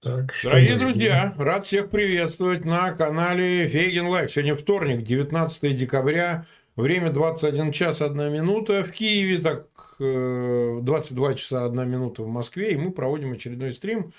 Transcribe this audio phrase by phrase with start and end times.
[0.00, 4.30] Так, Дорогие друзья, рад всех приветствовать на канале Фейгин Live.
[4.30, 8.84] Сегодня вторник, 19 декабря, время 21 час 1 минута.
[8.84, 9.66] В Киеве так
[9.98, 14.12] 22 э, часа 1 минута в Москве, и мы проводим очередной стрим.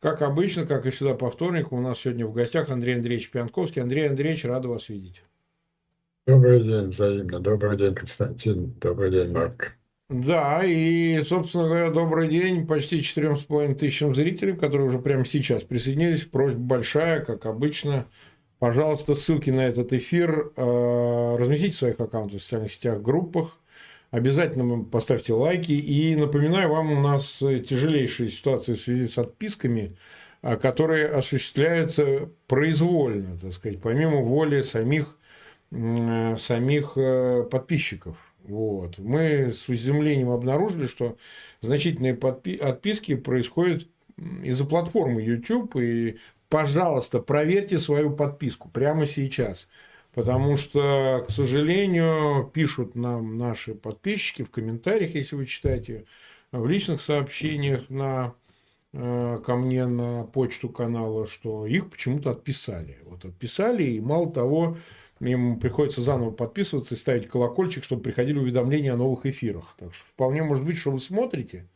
[0.00, 3.80] Как обычно, как и всегда по вторникам, у нас сегодня в гостях Андрей Андреевич Пионтковский.
[3.80, 5.22] Андрей Андреевич, рад вас видеть.
[6.26, 7.38] Добрый день, взаимно.
[7.38, 8.72] Добрый день, Константин.
[8.80, 9.76] Добрый день, Марк.
[10.12, 15.24] Да, и, собственно говоря, добрый день почти четырем с половиной тысячам зрителей, которые уже прямо
[15.24, 16.24] сейчас присоединились.
[16.24, 18.06] Просьба большая, как обычно.
[18.58, 23.58] Пожалуйста, ссылки на этот эфир э, разместите в своих аккаунтах в социальных сетях, группах.
[24.10, 25.72] Обязательно поставьте лайки.
[25.72, 29.96] И напоминаю вам, у нас тяжелейшая ситуация в связи с отписками,
[30.42, 35.16] э, которые осуществляются произвольно, так сказать, помимо воли самих,
[35.70, 36.98] э, самих
[37.50, 38.31] подписчиков.
[38.44, 38.98] Вот.
[38.98, 41.16] Мы с изумлением обнаружили, что
[41.60, 43.86] значительные подпи- отписки происходят
[44.42, 45.76] из-за платформы YouTube.
[45.76, 46.18] И,
[46.48, 49.68] пожалуйста, проверьте свою подписку прямо сейчас.
[50.14, 56.04] Потому что, к сожалению, пишут нам наши подписчики в комментариях, если вы читаете,
[56.50, 58.34] в личных сообщениях на,
[58.92, 62.98] э, ко мне на почту канала, что их почему-то отписали.
[63.06, 64.76] Вот отписали, и мало того,
[65.30, 69.74] им приходится заново подписываться и ставить колокольчик, чтобы приходили уведомления о новых эфирах.
[69.78, 71.68] Так что вполне может быть, что вы смотрите,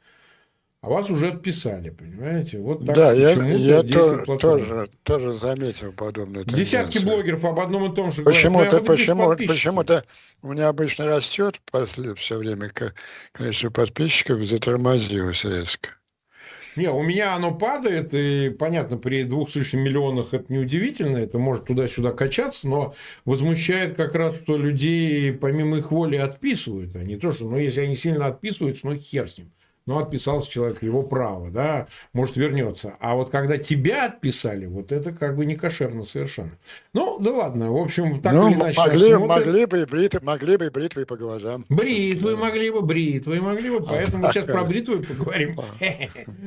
[0.81, 2.59] а вас уже отписали, понимаете?
[2.59, 6.65] Вот так да, я, я то, тоже, тоже заметил подобную тенденцию.
[6.65, 10.05] Десятки блогеров об одном и том же Почему-то, почему, почему-то
[10.43, 12.73] у меня обычно растет после все время
[13.33, 15.91] количество подписчиков затормозилось резко.
[16.77, 21.39] Не, у меня оно падает, и понятно, при двух с лишним миллионах это неудивительно, это
[21.39, 27.17] может туда-сюда качаться, но возмущает как раз, что людей помимо их воли отписывают, а не
[27.17, 29.51] то, что, ну, если они сильно отписываются, ну, хер с ним
[29.87, 32.97] ну, отписался человек, его право, да, может, вернется.
[33.01, 36.59] А вот когда тебя отписали, вот это как бы не кошерно совершенно.
[36.93, 40.57] Ну, да ладно, в общем, так ну, или иначе могли, могли, бы и бритвы, могли
[40.57, 41.65] бы и бритвы по глазам.
[41.69, 45.57] Бритвы могли бы, бритвы могли бы, поэтому сейчас про бритвы поговорим.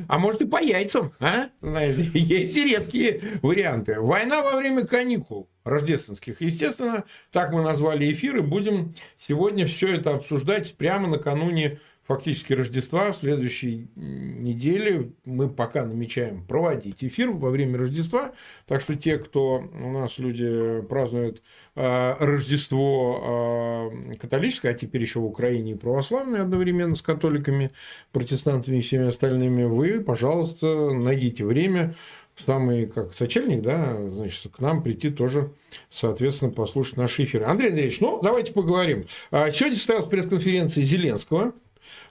[0.07, 1.49] А может, и по яйцам, а?
[1.61, 3.99] Знаете, есть и редкие варианты.
[3.99, 6.41] Война во время каникул рождественских.
[6.41, 13.11] Естественно, так мы назвали эфир, и будем сегодня все это обсуждать прямо накануне фактически Рождества
[13.11, 18.31] в следующей неделе мы пока намечаем проводить эфир во время Рождества.
[18.65, 21.43] Так что те, кто у нас люди празднуют
[21.75, 27.69] э, Рождество э, католическое, а теперь еще в Украине и православное одновременно с католиками,
[28.11, 31.93] протестантами и всеми остальными, вы, пожалуйста, найдите время
[32.35, 35.51] самый как сочельник, да, значит, к нам прийти тоже,
[35.91, 37.45] соответственно, послушать наши эфиры.
[37.45, 39.03] Андрей Андреевич, ну, давайте поговорим.
[39.29, 41.53] А, сегодня состоялась пресс-конференция Зеленского,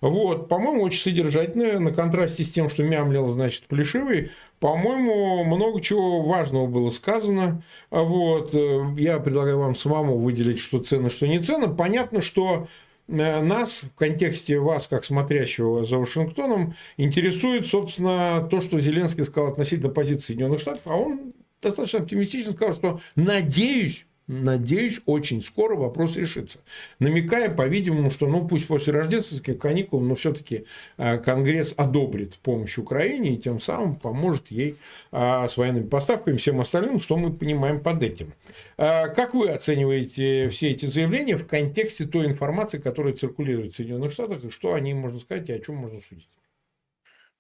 [0.01, 4.31] вот, по-моему, очень содержательная, на контрасте с тем, что мямлил, значит, Плешивый.
[4.61, 7.63] По-моему, много чего важного было сказано.
[7.91, 11.69] Вот, э, я предлагаю вам самому выделить, что ценно, что не ценно.
[11.69, 12.67] Понятно, что
[13.09, 19.53] э, нас в контексте вас, как смотрящего за Вашингтоном, интересует, собственно, то, что Зеленский сказал
[19.53, 26.17] относительно позиции Соединенных Штатов, а он достаточно оптимистично сказал, что надеюсь, Надеюсь, очень скоро вопрос
[26.17, 26.59] решится.
[26.99, 30.67] Намекая, по-видимому, что ну пусть после рождественских каникул, но все-таки
[30.99, 34.77] э, Конгресс одобрит помощь Украине и тем самым поможет ей
[35.13, 38.35] а, с военными поставками и всем остальным, что мы понимаем под этим.
[38.77, 44.13] А, как вы оцениваете все эти заявления в контексте той информации, которая циркулирует в Соединенных
[44.13, 46.29] Штатах, и что о ней можно сказать и о чем можно судить?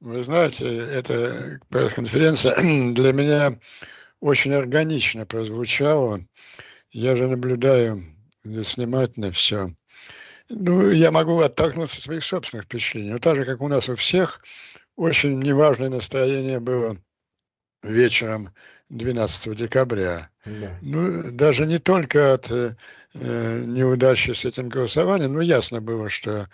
[0.00, 2.54] Вы знаете, эта пресс-конференция
[2.94, 3.58] для меня
[4.20, 6.20] очень органично прозвучала.
[6.90, 8.02] Я же наблюдаю
[8.44, 9.70] здесь внимательно все.
[10.48, 13.10] Ну, я могу оттолкнуться от своих собственных впечатлений.
[13.10, 14.42] Но так же, как у нас у всех,
[14.96, 16.96] очень неважное настроение было
[17.82, 18.50] вечером
[18.88, 20.30] 12 декабря.
[20.44, 20.78] Да.
[20.80, 22.74] Ну, даже не только от э,
[23.14, 26.48] неудачи с этим голосованием, но ясно было, что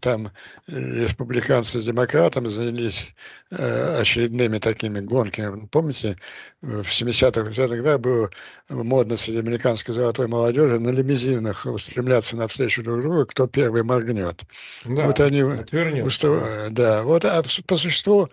[0.00, 0.30] там
[0.66, 3.14] республиканцы с демократами занялись
[3.50, 5.66] э, очередными такими гонками.
[5.66, 6.16] Помните,
[6.60, 8.30] в 70-х, 80-х годах было
[8.68, 14.42] модно среди американской золотой молодежи на лимузинах устремляться навстречу друг другу, кто первый моргнет.
[14.84, 16.70] Да, вот они устав...
[16.70, 18.28] Да, вот а по существу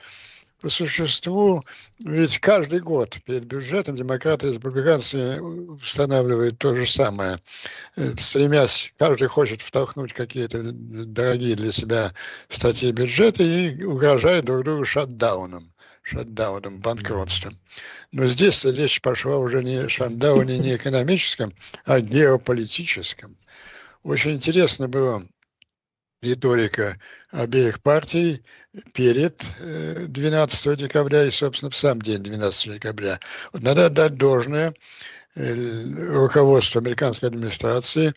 [0.63, 1.61] по существу,
[1.99, 7.37] ведь каждый год перед бюджетом демократы и республиканцы устанавливают то же самое,
[7.97, 12.13] э, стремясь, каждый хочет втолкнуть какие-то дорогие для себя
[12.47, 15.69] статьи бюджета и угрожает друг другу шатдауном
[16.01, 17.59] шатдауном, банкротством.
[18.13, 21.53] Но здесь речь пошла уже не о шатдауне не экономическом,
[21.85, 23.37] а геополитическом.
[24.03, 25.25] Очень интересно было
[26.23, 26.97] риторика
[27.31, 28.41] обеих партий
[28.93, 29.43] перед
[30.07, 33.19] 12 э, декабря и, собственно, в сам день 12 декабря.
[33.51, 34.73] Вот надо отдать должное
[35.35, 35.55] э,
[36.11, 38.13] руководству американской администрации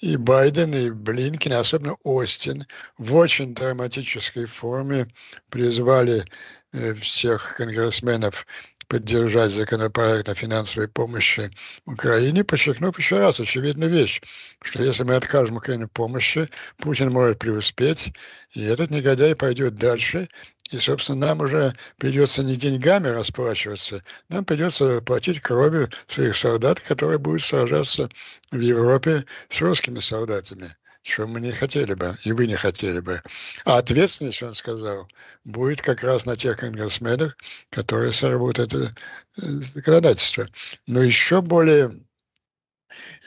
[0.00, 2.66] и Байден, и Блинкин, особенно Остин,
[2.98, 5.06] в очень драматической форме
[5.50, 6.24] призвали
[6.72, 8.46] э, всех конгрессменов
[8.90, 11.48] поддержать законопроект о финансовой помощи
[11.86, 14.20] Украине, подчеркнув еще раз очевидную вещь,
[14.62, 18.12] что если мы откажем Украине помощи, Путин может преуспеть,
[18.52, 20.28] и этот негодяй пойдет дальше,
[20.72, 27.20] и, собственно, нам уже придется не деньгами расплачиваться, нам придется платить кровью своих солдат, которые
[27.20, 28.08] будут сражаться
[28.50, 33.22] в Европе с русскими солдатами что мы не хотели бы, и вы не хотели бы.
[33.64, 35.08] А ответственность, он сказал,
[35.44, 37.36] будет как раз на тех конгрессменах,
[37.70, 39.40] которые сорвут это э,
[39.74, 40.48] законодательство.
[40.86, 41.90] Но еще более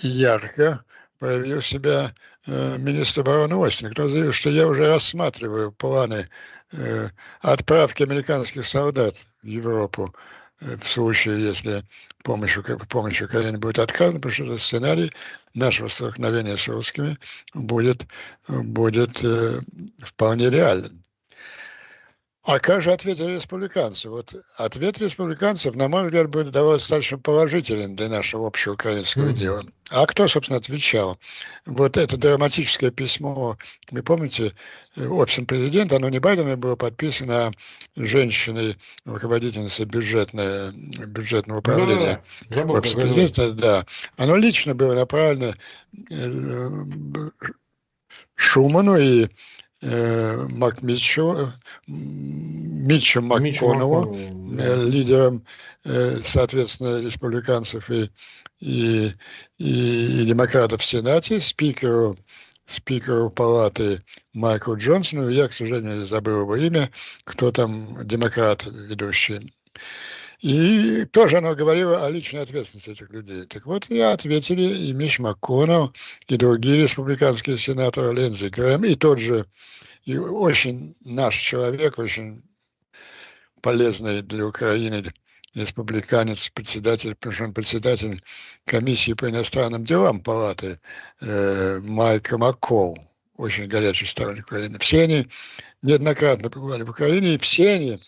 [0.01, 0.83] ярко
[1.19, 2.13] проявил себя
[2.45, 6.29] э, министр обороны Остин, кто заявил, что я уже рассматриваю планы
[6.73, 7.09] э,
[7.41, 10.13] отправки американских солдат в Европу
[10.81, 11.83] в случае, если
[12.23, 12.57] помощь,
[12.89, 15.11] помощь Украине будет отказана, потому что этот сценарий
[15.53, 17.17] нашего столкновения с русскими
[17.53, 18.05] будет,
[18.47, 19.59] будет э,
[19.99, 21.03] вполне реален.
[22.45, 24.09] А как же ответили республиканцы?
[24.09, 29.33] Вот ответ республиканцев, на мой взгляд, будет достаточно положителен для нашего общего украинского mm-hmm.
[29.33, 29.63] дела.
[29.91, 31.17] А кто, собственно, отвечал?
[31.65, 33.57] Вот это драматическое письмо,
[33.91, 34.53] вы помните,
[34.97, 37.51] офисом президента, оно не Байдена было подписано, а
[37.95, 40.73] женщиной, руководительницей бюджетной,
[41.07, 42.21] бюджетного управления.
[42.49, 43.85] Да, да, офиса президента, да.
[44.17, 45.53] Оно лично было направлено
[46.09, 46.69] э,
[48.35, 49.29] Шуману и
[49.83, 51.53] э, Макмитчу,
[51.87, 55.45] Митчу МакКонову, э, лидером,
[55.85, 58.09] э, соответственно, республиканцев и,
[58.59, 59.11] и,
[59.57, 62.17] и, и демократов в Сенате, спикеру
[62.65, 64.01] спикеру палаты
[64.33, 65.27] Майклу Джонсону.
[65.29, 66.89] Я, к сожалению, забыл его имя,
[67.25, 69.53] кто там демократ ведущий.
[70.43, 73.45] И тоже оно говорило о личной ответственности этих людей.
[73.45, 75.93] Так вот, я ответили и Миш МакКоннелл,
[76.27, 79.45] и другие республиканские сенаторы, Линдзи Грэм, и тот же,
[80.03, 82.43] и очень наш человек, очень
[83.61, 85.05] полезный для Украины
[85.55, 88.21] республиканец, председатель, причем председатель
[88.65, 90.77] комиссии по иностранным делам палаты
[91.21, 92.97] э, Майка Маккол,
[93.37, 94.77] очень горячий сторонник Украины.
[94.79, 95.25] Все они
[95.83, 97.99] неоднократно побывали в Украине, и все они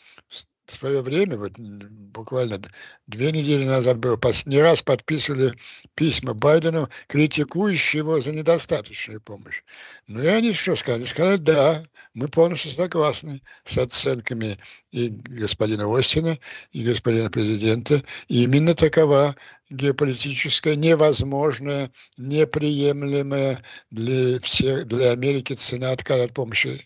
[0.68, 2.60] в свое время, вот буквально
[3.08, 5.54] две недели назад было, не раз подписывали
[5.96, 9.64] письма Байдену, критикующие его за недостаточную помощь.
[10.08, 11.04] Ну и они что сказали?
[11.04, 14.58] Сказали, да, мы полностью согласны с оценками
[14.92, 16.38] и господина Остина,
[16.72, 18.04] и господина президента.
[18.28, 19.36] И именно такова
[19.72, 26.84] геополитическая, невозможная, неприемлемая для всех, для Америки цена отказа от помощи.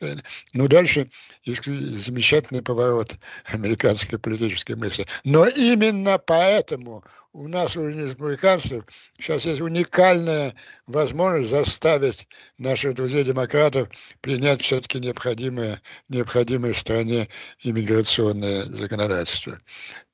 [0.54, 1.10] Ну, дальше
[1.46, 5.06] замечательный поворот американской политической мысли.
[5.26, 8.84] Но именно поэтому у нас, у республиканцев,
[9.20, 10.56] сейчас есть уникальная
[10.88, 12.28] возможность заставить
[12.58, 13.90] наших друзей-демократов
[14.22, 17.30] принять все-таки необходимое, необходимое стране
[17.64, 19.60] иммиграционное законодательство.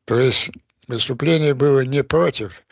[0.05, 0.49] То есть
[0.87, 2.63] выступление было не против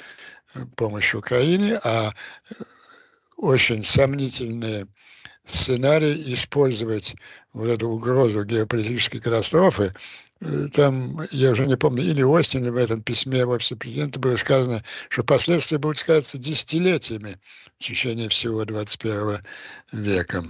[0.56, 2.54] э, помощи Украине, а э,
[3.38, 4.88] очень сомнительные
[5.46, 7.16] сценарий использовать
[7.54, 9.94] вот эту угрозу геополитической катастрофы.
[10.74, 14.36] Там, я уже не помню, или Остин, или в этом письме в офисе президента было
[14.36, 17.40] сказано, что последствия будут сказаться десятилетиями
[17.80, 19.40] в течение всего 21
[19.94, 20.44] века.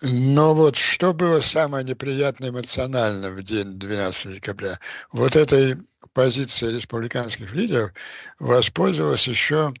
[0.00, 4.78] Но вот что было самое неприятное эмоционально в день 12 декабря?
[5.12, 5.76] Вот этой
[6.12, 7.92] позиции республиканских лидеров
[8.38, 9.72] воспользовалась еще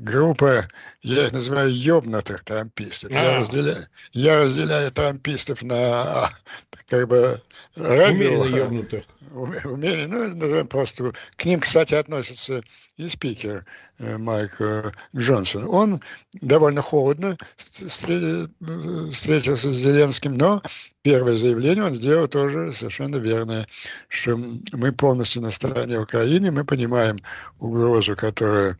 [0.00, 0.66] группа,
[1.02, 3.10] я их называю ёбнутых трампистов.
[3.10, 3.40] Я, а.
[3.40, 6.30] разделяю, я разделяю трампистов на
[6.88, 7.40] как бы
[7.76, 8.14] радио.
[8.14, 9.04] Умеренно ёбнутых.
[9.32, 11.12] Умеренно, ну, назовем просто.
[11.36, 12.62] К ним, кстати, относится
[12.98, 13.64] и спикер
[13.98, 15.64] э, Майк э, Джонсон.
[15.68, 16.02] Он
[16.40, 20.62] довольно холодно встретился с Зеленским, но
[21.02, 23.66] первое заявление он сделал тоже совершенно верное,
[24.08, 24.38] что
[24.72, 27.18] мы полностью на стороне Украины, мы понимаем
[27.58, 28.78] угрозу, которая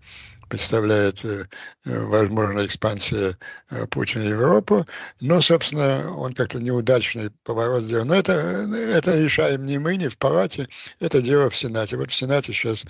[0.53, 1.47] представляет э,
[1.87, 3.39] возможная экспансия
[3.71, 4.87] э, Путина в Европу.
[5.23, 8.05] Но, собственно, он как-то неудачный поворот сделал.
[8.05, 10.69] Но это, это решаем не мы, не в палате,
[11.01, 11.97] это дело в Сенате.
[11.97, 12.85] Вот в Сенате сейчас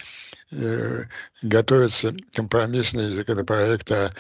[0.50, 1.04] э,
[1.42, 4.12] готовится компромиссный законопроект о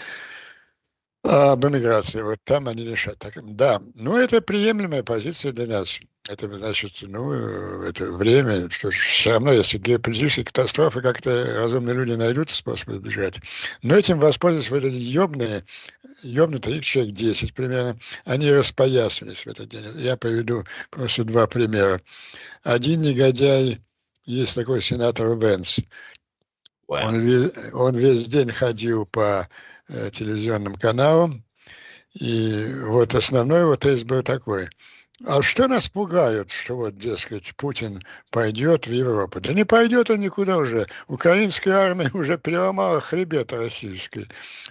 [1.24, 3.16] Об эмиграции, вот там они решат.
[3.18, 6.00] Так, да, ну это приемлемая позиция для нас.
[6.28, 7.32] Это значит, ну,
[7.84, 13.40] это время, что все равно, если геополитические катастрофы, как-то разумные люди найдут способ избежать.
[13.82, 15.64] Но этим воспользовались вот эти ёбные,
[16.22, 19.84] ёбнутые, их человек 10 примерно, они распоясались в этот день.
[19.96, 22.00] Я приведу просто два примера.
[22.64, 23.80] Один негодяй,
[24.24, 25.80] есть такой сенатор Венс,
[27.00, 27.26] он,
[27.72, 29.48] он весь день ходил по
[29.92, 31.44] Э, телевизионным каналам.
[32.14, 34.68] И вот основной его тезис был такой.
[35.26, 39.38] А что нас пугают, что вот, дескать, Путин пойдет в Европу?
[39.40, 40.86] Да не пойдет он никуда уже.
[41.08, 44.26] Украинская армия уже переломала хребет российской.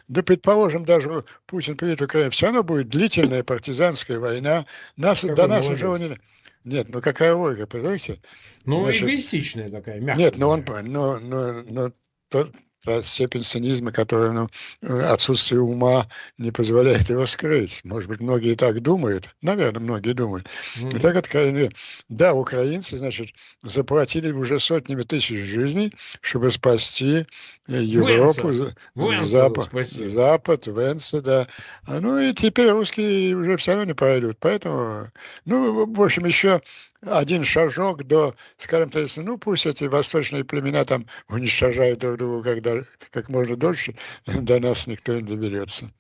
[0.08, 4.66] Да, предположим, даже Путин приедет в Украину, все равно будет длительная партизанская война.
[4.98, 6.18] Нас, до нас уже не...
[6.64, 8.20] Нет, ну какая логика, понимаете?
[8.66, 10.26] Ну, Значит, эгоистичная такая, мягкая.
[10.26, 11.92] Нет, но он, но, но, но
[12.30, 12.52] тот,
[12.84, 14.50] та степень цинизма, которая ну,
[14.82, 16.08] отсутствие ума
[16.38, 17.82] не позволяет его скрыть.
[17.84, 19.36] Может быть, многие так думают.
[19.42, 20.48] Наверное, многие думают.
[20.78, 20.98] Mm-hmm.
[20.98, 21.70] И так откровенно.
[22.10, 23.30] Да, украинцы, значит,
[23.62, 27.26] заплатили уже сотнями тысяч жизней, чтобы спасти
[27.68, 28.76] э, Европу, Венса.
[28.96, 30.08] Венса Запад, спасти.
[30.08, 31.48] Запад, Венса, да.
[31.86, 34.38] А, ну и теперь русские уже все равно не пройдут.
[34.40, 35.08] Поэтому,
[35.46, 36.62] ну, в общем, еще
[37.02, 42.76] один шажок до, скажем так, ну пусть эти восточные племена там уничтожают друг друга когда,
[43.12, 45.92] как можно дольше, до нас никто не доберется.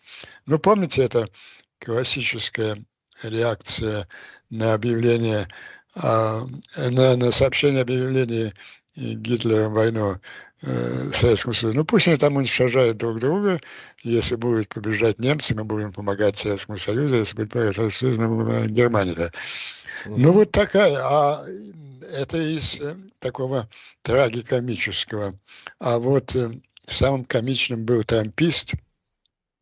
[0.46, 1.27] Ну помните, это
[1.79, 2.77] классическая
[3.24, 4.08] реакция
[4.50, 5.48] на объявление,
[5.96, 6.46] а,
[6.77, 8.53] на, на сообщение объявления
[8.96, 10.17] Гитлером войну
[10.62, 11.77] Советскому Союзу.
[11.77, 13.60] Ну пусть они там уничтожают друг друга.
[14.03, 17.15] Если будут побеждать немцы, мы будем помогать Советскому Союзу.
[17.15, 19.13] Если будет помогать Советскому Союзу, мы будем помогать Германии.
[19.13, 19.32] Да.
[20.06, 21.46] Ну вот такая, а
[22.18, 23.70] это из э, такого
[24.03, 25.39] трагикомического.
[25.80, 26.51] А вот э,
[26.88, 28.74] самым комичным был трампист,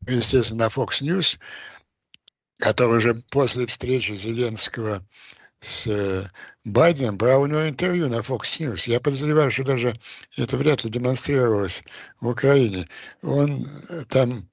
[0.07, 1.39] естественно, на Fox News,
[2.57, 5.05] который уже после встречи Зеленского
[5.61, 6.23] с э,
[6.63, 8.89] Байденом брал у него интервью на Fox News.
[8.89, 9.93] Я подозреваю, что даже
[10.37, 11.83] это вряд ли демонстрировалось
[12.21, 12.87] в Украине.
[13.21, 13.67] Он
[14.09, 14.49] там,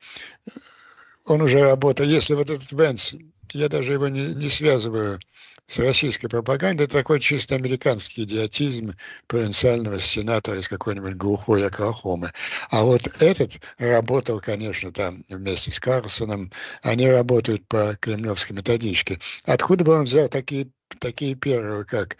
[1.27, 3.15] он уже работает, если вот этот Венс,
[3.53, 5.21] я даже его не, не связываю
[5.69, 8.93] с российской пропагандой, это такой чисто американский идиотизм
[9.27, 12.31] провинциального сенатора из какой-нибудь глухой Оклахомы.
[12.71, 19.19] А вот этот работал, конечно, там вместе с Карлсоном, они работают по кремлевской методичке.
[19.45, 20.69] Откуда бы он взял такие,
[21.01, 22.17] такие первые, как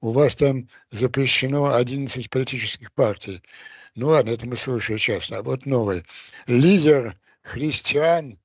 [0.00, 3.42] у вас там запрещено 11 политических партий?
[3.96, 5.38] Ну ладно, это мы слушаем часто.
[5.38, 6.04] А вот новый.
[6.46, 8.38] Лидер христиан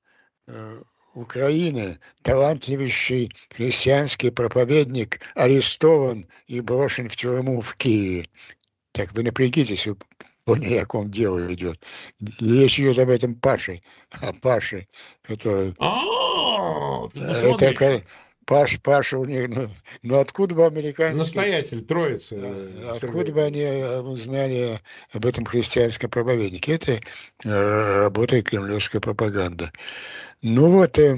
[0.46, 0.82] э,
[1.14, 8.26] Украины, талантливейший христианский проповедник, арестован и брошен в тюрьму в Киеве.
[8.92, 9.96] Так вы напрягитесь, вы
[10.44, 11.80] поняли, о ком дело идет.
[12.40, 14.86] Речь идет об этом Паше, о Паше,
[15.22, 15.74] который...
[15.78, 18.02] А, это
[18.50, 19.70] Паш, Паша у них, ну,
[20.02, 21.16] ну откуда бы американцы...
[21.16, 22.34] Настоятель Троицы.
[22.34, 23.64] А, откуда бы они
[24.02, 24.80] узнали
[25.12, 26.74] об этом христианском проповеднике?
[26.74, 27.00] Это
[27.44, 29.70] э, работает кремлевская пропаганда.
[30.42, 31.16] Ну вот, э,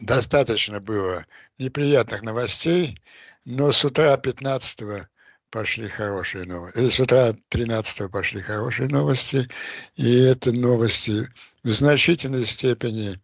[0.00, 1.26] достаточно было
[1.58, 2.98] неприятных новостей,
[3.44, 5.08] но с утра 15
[5.50, 6.78] пошли хорошие новости.
[6.78, 9.46] Или с утра 13 пошли хорошие новости,
[9.94, 11.28] и это новости
[11.64, 13.20] в значительной степени,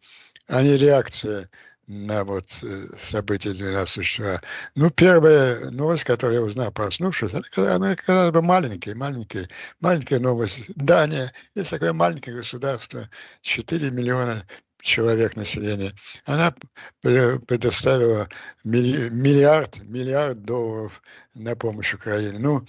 [0.48, 1.48] а не реакция
[1.86, 2.66] на вот э,
[3.10, 4.40] события 12 числа.
[4.74, 9.48] Ну, первая новость, которую я узнал, проснувшись, она казалось бы маленькая, маленькая,
[9.80, 10.62] маленькая новость.
[10.76, 13.08] Дания, есть такое маленькое государство,
[13.42, 14.42] 4 миллиона
[14.84, 15.92] человек населения,
[16.26, 16.54] она
[17.00, 18.28] предоставила
[18.62, 21.02] миллиард, миллиард долларов
[21.34, 22.38] на помощь Украине.
[22.38, 22.64] Ну,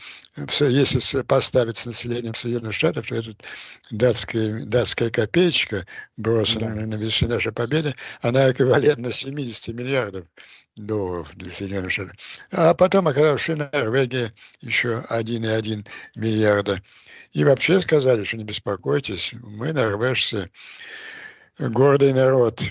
[0.62, 3.36] если поставить с населением Соединенных Штатов, то эта
[3.92, 5.86] датская, датская копеечка,
[6.18, 6.86] брошенная да.
[6.88, 10.26] на весу нашей победы, она эквивалентна 70 миллиардов
[10.78, 12.16] долларов для Соединенных Штатов.
[12.52, 16.82] А потом оказалось, Норвегия еще 1,1 миллиарда.
[17.34, 20.50] И вообще сказали, что не беспокойтесь, мы, норвежцы,
[21.60, 22.64] гордый народ.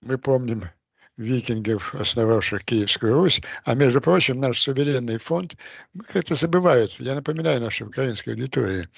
[0.00, 0.64] Мы помним
[1.16, 5.54] викингов, основавших Киевскую Русь, а между прочим, наш суверенный фонд
[6.08, 8.88] как-то забывают, я напоминаю нашей украинской аудитории,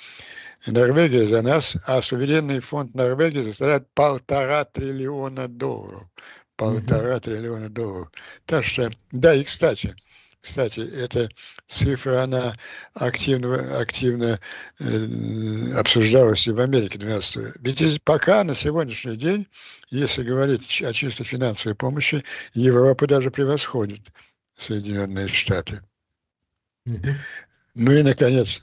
[0.66, 6.08] Норвегия за нас, а суверенный фонд Норвегии составляет полтора триллиона долларов.
[6.56, 7.20] Полтора mm-hmm.
[7.20, 8.10] триллиона долларов.
[8.46, 9.94] Так что, да, и кстати,
[10.44, 11.28] кстати, эта
[11.66, 12.54] цифра, она
[12.92, 14.38] активно, активно
[14.78, 19.48] э, обсуждалась и в Америке 12 Ведь пока на сегодняшний день,
[19.88, 22.22] если говорить о чисто финансовой помощи,
[22.52, 24.12] Европа даже превосходит
[24.58, 25.80] Соединенные Штаты.
[26.86, 27.14] Mm-hmm.
[27.76, 28.62] Ну и, наконец,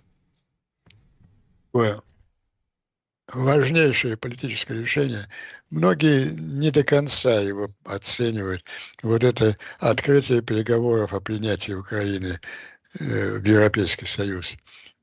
[3.34, 5.28] важнейшее политическое решение.
[5.70, 8.64] Многие не до конца его оценивают.
[9.04, 12.40] Вот это открытие переговоров о принятии Украины
[13.00, 14.54] э, в Европейский Союз.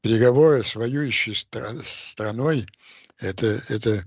[0.01, 2.67] Переговоры с воюющей стран, страной,
[3.19, 4.05] это, это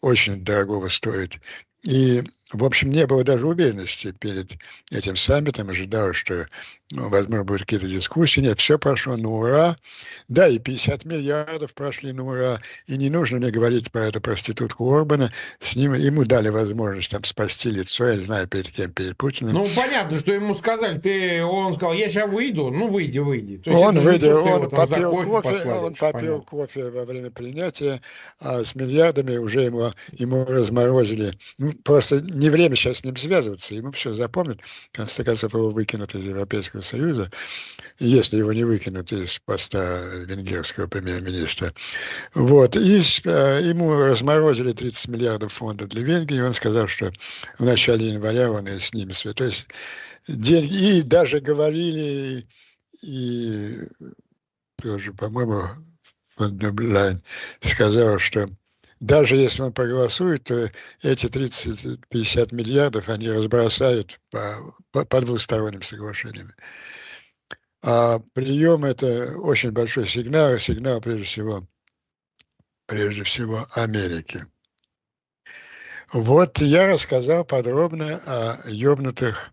[0.00, 1.38] очень дорогого стоит.
[1.82, 4.56] И, в общем, не было даже уверенности перед
[4.90, 5.70] этим саммитом.
[5.70, 6.46] Ожидалось, что
[6.92, 8.40] ну, возможно, будут какие-то дискуссии.
[8.40, 9.76] Нет, все прошло на ура.
[10.28, 12.60] Да, и 50 миллиардов прошли на ура.
[12.88, 15.32] И не нужно мне говорить про эту проститутку Орбана.
[15.60, 19.52] С ним, ему дали возможность там спасти лицо, я не знаю, перед кем, перед Путиным.
[19.52, 23.58] Ну, понятно, что ему сказали, ты, он сказал, я сейчас выйду, ну, выйди, выйди.
[23.58, 28.00] То есть он выйдет, он попил, кофе, послали, он попил кофе во время принятия,
[28.40, 31.38] а с миллиардами уже ему, ему разморозили.
[31.58, 34.60] Ну, просто не время сейчас с ним связываться, ему все запомнят.
[34.92, 37.30] В конце концов, его выкинут из Европейского Союза,
[37.98, 41.72] если его не выкинут из поста венгерского премьер-министра.
[42.34, 42.76] Вот.
[42.76, 47.12] И э, ему разморозили 30 миллиардов фонда для Венгрии, он сказал, что
[47.58, 49.66] в начале января он и с ними То есть
[50.26, 52.48] деньги, и даже говорили,
[53.02, 53.76] и
[54.82, 55.62] тоже, по-моему,
[56.36, 57.22] фон Деблайн
[57.60, 58.48] сказал, что
[59.00, 60.70] даже если он проголосует, то
[61.02, 64.56] эти 30-50 миллиардов они разбросают по,
[64.92, 66.52] по, по двусторонним соглашениям.
[67.82, 71.66] А прием– это очень большой сигнал, сигнал прежде всего,
[72.86, 74.44] прежде всего Америки.
[76.12, 79.50] Вот я рассказал подробно о ёбнутых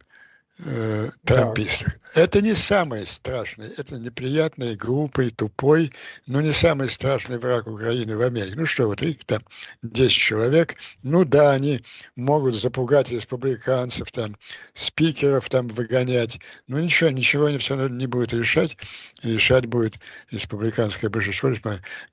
[0.65, 1.93] э, трампистах.
[1.99, 2.17] Так.
[2.17, 5.91] Это не самый страшный, это неприятный, глупый, тупой,
[6.25, 8.55] но не самый страшный враг Украины в Америке.
[8.57, 9.43] Ну что, вот их там
[9.83, 11.83] 10 человек, ну да, они
[12.15, 14.35] могут запугать республиканцев, там,
[14.73, 18.77] спикеров там выгонять, но ничего, ничего они все равно не будут решать.
[19.23, 19.95] Решать будет
[20.31, 21.51] республиканское большинство.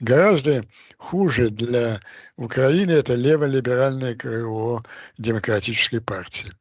[0.01, 0.65] Гораздо
[0.99, 2.01] хуже для
[2.37, 4.83] Украины это леволиберальное крыло
[5.19, 6.53] демократической партии.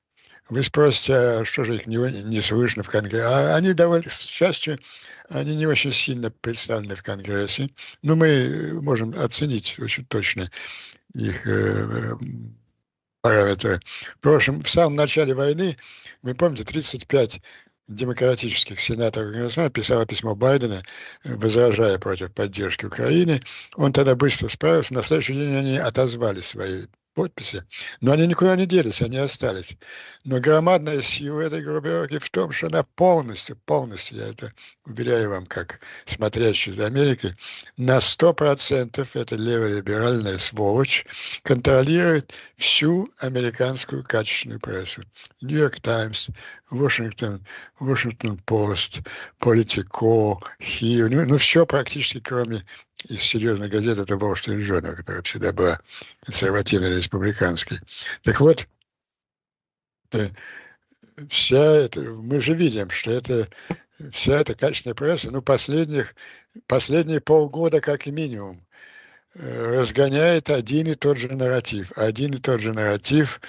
[0.50, 3.25] Вы спросите, а что же их не, не слышно в Конгрессе?
[3.25, 4.77] А они довольно, к счастью,
[5.29, 7.69] они не очень сильно представлены в Конгрессе.
[8.01, 10.51] Но мы можем оценить очень точно
[11.13, 12.15] их э,
[13.21, 13.79] параметры.
[14.17, 15.77] В прошлом, в самом начале войны,
[16.23, 17.41] вы помните, 35
[17.88, 20.84] демократических сенаторов Конгресса писала письмо Байдена,
[21.23, 23.41] возражая против поддержки Украины.
[23.75, 24.93] Он тогда быстро справился.
[24.93, 27.63] На следующий день они отозвали свои подписи,
[28.02, 29.76] но они никуда не делись, они остались.
[30.26, 34.54] Но громадная сила этой группировки в том, что она полностью, полностью, я это
[34.86, 37.36] уверяю вам, как смотрящий из Америки,
[37.78, 41.06] на сто процентов эта леволиберальная сволочь
[41.43, 45.04] контролирует всю американскую качественную прессу.
[45.41, 46.30] Нью-Йорк Таймс,
[46.69, 47.45] Вашингтон,
[47.80, 48.99] Вашингтон Пост,
[49.39, 52.63] Политико, Хью, ну, ну все практически, кроме
[53.10, 55.80] из серьезной газеты это Wall Street Journal, которая всегда была
[56.24, 57.80] консервативной республиканской.
[58.24, 58.68] Так вот,
[60.13, 60.28] э,
[61.30, 63.48] вся эта, мы же видим, что это
[64.12, 66.16] вся эта качественная пресса, ну, последних,
[66.68, 68.66] последние полгода как минимум,
[69.36, 71.92] э, разгоняет один и тот же нарратив.
[71.98, 73.42] Один и тот же нарратив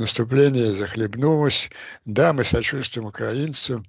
[0.00, 1.70] наступление захлебнулось.
[2.04, 3.84] Да, мы сочувствуем украинцам,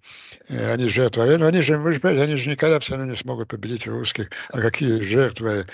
[0.48, 3.18] э, они жертвы но они же, вы же понимаете, они же никогда все равно не
[3.18, 4.30] смогут победить русских.
[4.50, 5.66] А какие жертвы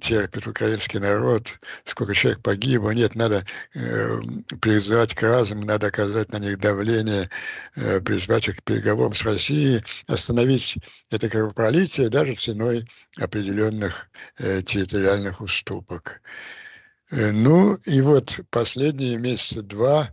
[0.00, 2.90] терпит украинский народ, сколько человек погибло.
[2.90, 4.18] Нет, надо э,
[4.60, 7.28] призвать к разуму, надо оказать на них давление,
[7.76, 10.76] э, призвать их к переговорам с Россией, остановить
[11.10, 16.20] это кровопролитие даже ценой определенных э, территориальных уступок.
[17.10, 20.12] Э, ну и вот последние месяца два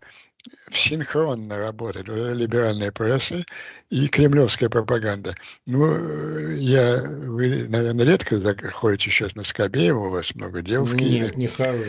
[0.71, 3.45] синхронно работает либеральная пресса
[3.89, 5.35] и кремлевская пропаганда.
[5.65, 10.95] Ну, э, я, вы, наверное, редко заходите сейчас на Скобеева, у вас много дел в
[10.95, 11.27] Киеве.
[11.27, 11.83] Нет, не хожу.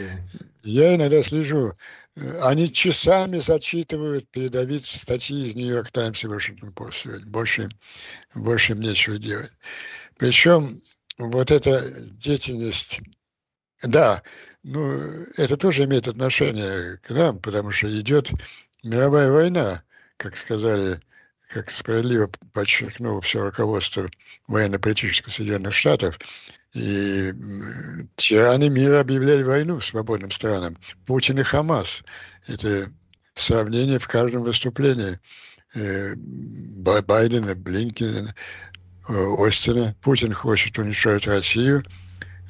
[0.62, 1.72] Я иногда слежу.
[2.16, 7.26] Э, они часами зачитывают передовиц статьи из Нью-Йорк Таймс и Вашингтон Пост сегодня.
[7.26, 7.68] Больше,
[8.34, 9.50] больше им нечего делать.
[10.16, 10.80] Причем
[11.18, 13.00] вот эта деятельность,
[13.82, 14.22] да,
[14.64, 14.98] ну,
[15.36, 18.30] это тоже имеет отношение к нам, потому что идет
[18.82, 19.82] мировая война,
[20.16, 21.00] как сказали,
[21.48, 24.08] как справедливо подчеркнуло все руководство
[24.48, 26.18] военно-политического Соединенных Штатов,
[26.72, 27.32] и
[28.16, 30.78] тираны мира объявляли войну свободным странам.
[31.06, 32.02] Путин и Хамас.
[32.46, 32.90] Это
[33.34, 35.20] сравнение в каждом выступлении.
[35.74, 38.34] Э, Байдена, Блинкина,
[39.08, 39.94] э, Остина.
[40.00, 41.84] Путин хочет уничтожить Россию–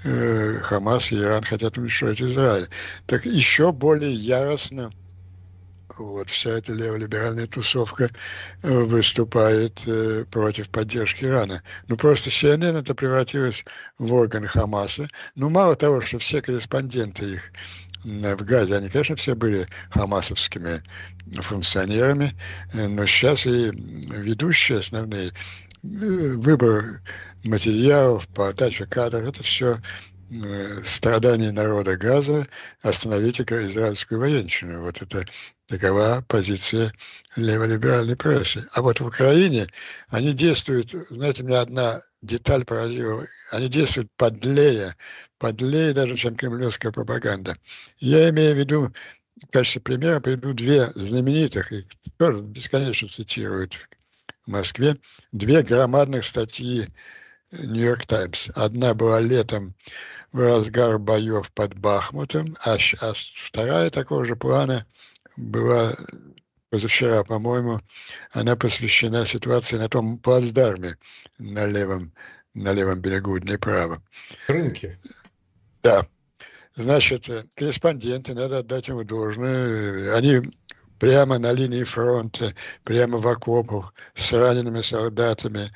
[0.03, 2.69] Э, Хамас и Иран хотят уничтожить Израиль.
[3.07, 4.91] Так еще более яростно
[5.99, 8.11] вот вся эта леволиберальная тусовка
[8.63, 11.63] э, выступает э, против поддержки Ирана.
[11.89, 13.65] Ну, просто CNN это превратилось
[13.99, 15.09] в орган Хамаса.
[15.37, 17.53] Ну, мало того, что все корреспонденты их
[18.05, 20.83] в Газе, они, конечно, все были хамасовскими
[21.37, 22.35] функционерами,
[22.75, 25.33] но сейчас и ведущие основные
[25.85, 27.03] выбор
[27.45, 29.79] материалов, подача кадров, это все
[30.85, 32.47] страдания народа Газа,
[32.83, 34.83] остановите израильскую военщину.
[34.83, 35.25] Вот это
[35.69, 36.93] такова позиция
[37.37, 38.67] леволиберальной прессы.
[38.73, 39.67] А вот в Украине
[40.09, 44.97] они действуют, знаете, меня одна деталь поразила, они действуют подлее,
[45.39, 47.57] подлее даже, чем кремлевская пропаганда.
[47.99, 48.93] Я имею в виду,
[49.43, 51.85] в качестве примера приведу две знаменитых, и
[52.17, 53.77] тоже бесконечно цитируют
[54.47, 54.97] в Москве,
[55.33, 56.89] две громадных статьи
[57.53, 58.49] Нью-Йорк Таймс.
[58.55, 59.75] Одна была летом
[60.33, 64.87] в разгар боев под Бахмутом, а, а вторая такого же плана
[65.37, 65.95] была
[66.71, 67.81] позавчера, по-моему,
[68.33, 70.97] она посвящена ситуации на том плацдарме
[71.39, 72.13] на левом,
[72.55, 74.03] на левом берегу Днепра.
[74.49, 74.99] Рынки.
[75.85, 76.09] Да.
[76.75, 80.41] Значит, корреспонденты, надо отдать ему должное, они
[81.05, 85.71] прямо на линии фронта, прямо в окопах, с ранеными солдатами,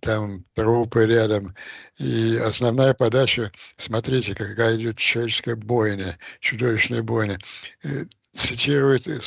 [0.00, 1.52] там трупы рядом.
[1.96, 7.38] И основная подача, смотрите, какая идет человеческая бойня, чудовищная бойня.
[7.82, 9.18] Э, цитирует, э,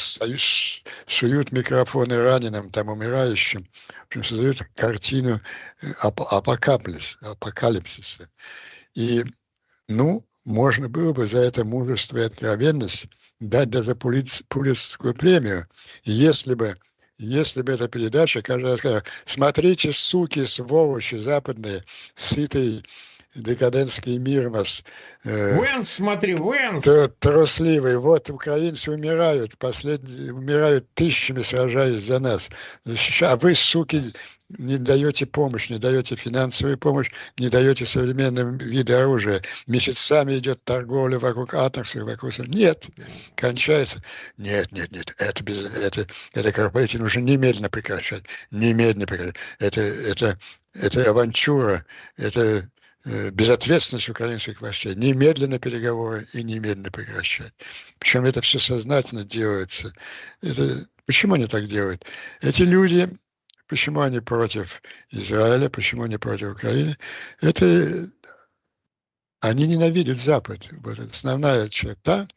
[1.05, 3.67] суют микрофоны раненым, там умирающим,
[4.03, 5.41] в общем, создают картину
[5.81, 8.29] э, ап апокалипсис, апокалипсиса.
[8.93, 9.25] И,
[9.89, 13.09] ну, можно было бы за это мужество и откровенность
[13.41, 15.67] дать даже Пулицкую премию,
[16.03, 16.77] если бы
[17.17, 21.83] если бы эта передача каждый раз сказала, смотрите, суки, сволочи западные,
[22.15, 22.83] сытый
[23.35, 24.83] декадентский мир нас.
[25.23, 26.83] Э, Венс, смотри, Венс!
[27.19, 27.97] Трусливый.
[27.97, 32.49] Вот украинцы умирают, последние, умирают тысячами, сражаясь за нас.
[33.21, 34.01] А вы, суки,
[34.57, 39.41] не даете помощь, не даете финансовую помощь, не даете современным виды оружия.
[39.67, 42.37] Месяцами идет торговля вокруг атомсов, вокруг...
[42.39, 42.87] Нет,
[43.35, 44.01] кончается.
[44.37, 48.23] Нет, нет, нет, это, без, это, это корпоратив нужно немедленно прекращать.
[48.51, 49.37] Немедленно прекращать.
[49.59, 50.39] Это, это,
[50.73, 51.85] это авантюра,
[52.17, 52.69] это
[53.03, 57.51] Э, безответственность украинских властей, немедленно переговоры и немедленно прекращать.
[57.97, 59.91] Причем это все сознательно делается.
[60.43, 62.05] Это, почему они так делают?
[62.41, 63.09] Эти люди,
[63.71, 64.81] почему они против
[65.11, 66.97] Израиля, почему они против Украины,
[67.39, 68.11] это
[69.39, 70.67] они ненавидят Запад.
[70.83, 72.27] Вот основная черта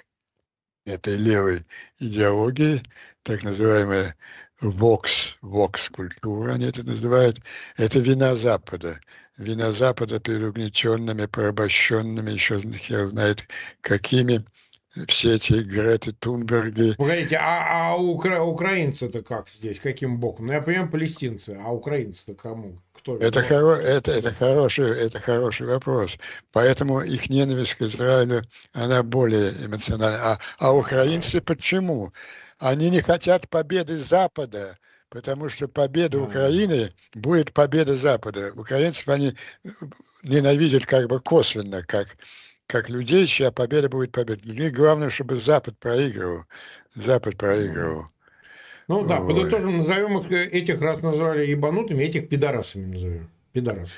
[0.87, 1.67] этой левой
[1.99, 2.81] идеологии,
[3.25, 4.15] так называемая
[4.61, 7.41] вокс, вокс-культура, они это называют,
[7.77, 9.01] это вина Запада.
[9.37, 13.49] Вина Запада перед угнетенными, порабощенными, еще хер знает
[13.81, 14.45] какими,
[15.09, 16.95] все эти Греты Тунберги.
[16.95, 18.43] Погодите, а, а укра...
[18.43, 19.81] украинцы-то как здесь?
[19.81, 20.47] Каким боком?
[20.47, 22.81] Ну, я понимаю, палестинцы, а украинцы-то кому?
[22.93, 23.77] Кто это, хоро...
[23.77, 26.17] это, это, хороший, это хороший вопрос.
[26.53, 30.19] Поэтому их ненависть к Израилю, она более эмоциональна.
[30.23, 32.13] А, а украинцы почему?
[32.59, 34.79] Они не хотят победы Запада
[35.15, 38.51] потому что победа Украины будет победа Запада.
[38.57, 39.37] Украинцев они
[40.25, 42.17] ненавидят как бы косвенно, как,
[42.67, 44.41] как людей, чья победа будет победа.
[44.43, 46.45] Для них главное, чтобы Запад проигрывал.
[46.95, 48.05] Запад проигрывал.
[48.89, 49.35] Ну да, Ой.
[49.35, 53.31] подытожим, назовем их, э, этих раз назвали ебанутыми, этих пидорасами назовем.
[53.53, 53.93] Пидорасы.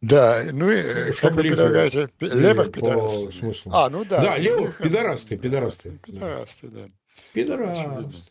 [0.00, 2.08] Да, ну и э, Что вы предлагаете?
[2.20, 3.34] Левых пидорасов?
[3.34, 3.72] Смыслу.
[3.74, 4.22] А, ну да.
[4.22, 5.98] Да, левых пидорасты, пидорасты.
[6.04, 6.86] Пидорасты, да.
[7.34, 8.22] Пидорасты.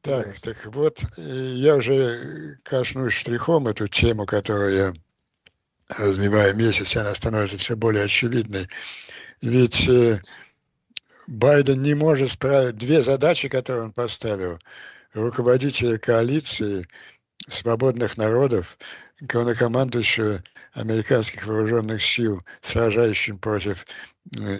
[0.00, 4.92] Так, так вот, я уже коснусь штрихом эту тему, которую я
[5.88, 8.68] развиваю месяц, она становится все более очевидной.
[9.40, 10.20] Ведь э,
[11.26, 14.58] Байден не может справить две задачи, которые он поставил.
[15.12, 16.86] Руководителя коалиции
[17.48, 18.78] свободных народов,
[19.20, 20.42] главнокомандующего
[20.72, 23.86] американских вооруженных сил, сражающим против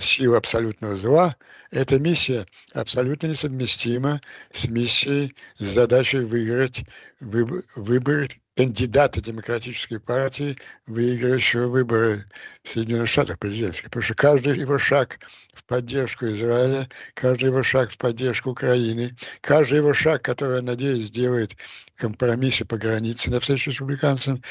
[0.00, 1.36] сил абсолютного зла,
[1.70, 4.20] эта миссия абсолютно несовместима
[4.52, 6.84] с миссией, с задачей выиграть
[7.20, 12.24] выбор, выбор кандидата демократической партии, выиграющего выборы
[12.62, 13.84] в Соединенных Штатах президентских.
[13.86, 15.18] Потому что каждый его шаг
[15.54, 21.56] в поддержку Израиля, каждый его шаг в поддержку Украины, каждый его шаг, который, надеюсь, сделает
[21.96, 24.42] компромиссы по границе на встречу с республиканцем,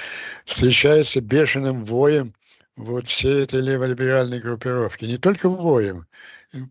[0.45, 2.33] встречается бешеным воем
[2.75, 6.07] вот все этой леволиберальной группировки, не только воем,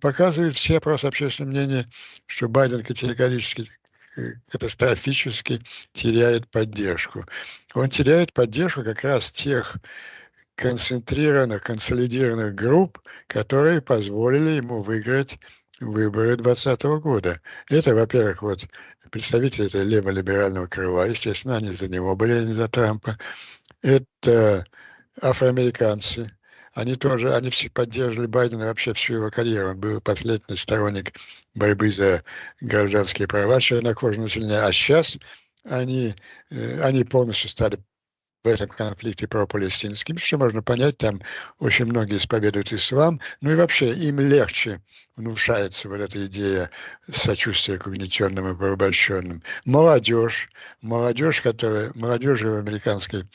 [0.00, 1.90] показывают все опросы общественного мнения,
[2.26, 3.66] что Байден категорически
[4.16, 5.60] э, катастрофически
[5.92, 7.24] теряет поддержку.
[7.74, 9.76] Он теряет поддержку как раз тех
[10.54, 15.38] концентрированных, консолидированных групп, которые позволили ему выиграть
[15.80, 17.40] выборы 2020 года.
[17.68, 18.66] Это, во-первых, вот
[19.10, 23.18] представители этой леволиберального крыла, естественно, они за него были, а не за Трампа.
[23.82, 24.64] Это
[25.20, 26.32] афроамериканцы,
[26.74, 29.70] они тоже, они все поддерживали Байдена вообще всю его карьеру.
[29.70, 31.14] Он был последний сторонник
[31.54, 32.24] борьбы за
[32.60, 34.58] гражданские права чернокожего населения.
[34.58, 35.18] А сейчас
[35.64, 36.14] они,
[36.50, 37.78] э, они полностью стали
[38.42, 41.20] в этом конфликте про-палестинским, что можно понять, там
[41.60, 44.80] очень многие исповедуют ислам, ну и вообще им легче
[45.16, 46.70] внушается вот эта идея
[47.12, 49.42] сочувствия к угнетенным и порабощенным.
[49.64, 50.50] Молодежь,
[50.80, 53.28] молодежь, которая, молодежь в американской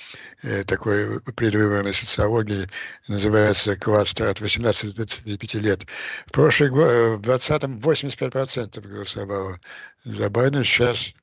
[0.43, 2.67] э, такой предвыборной социологии
[3.07, 5.81] называется кластер от 18 до 25 лет.
[6.25, 9.59] В прошлый год, э, в 20-м 85% голосовало
[10.03, 11.13] за Байдена, сейчас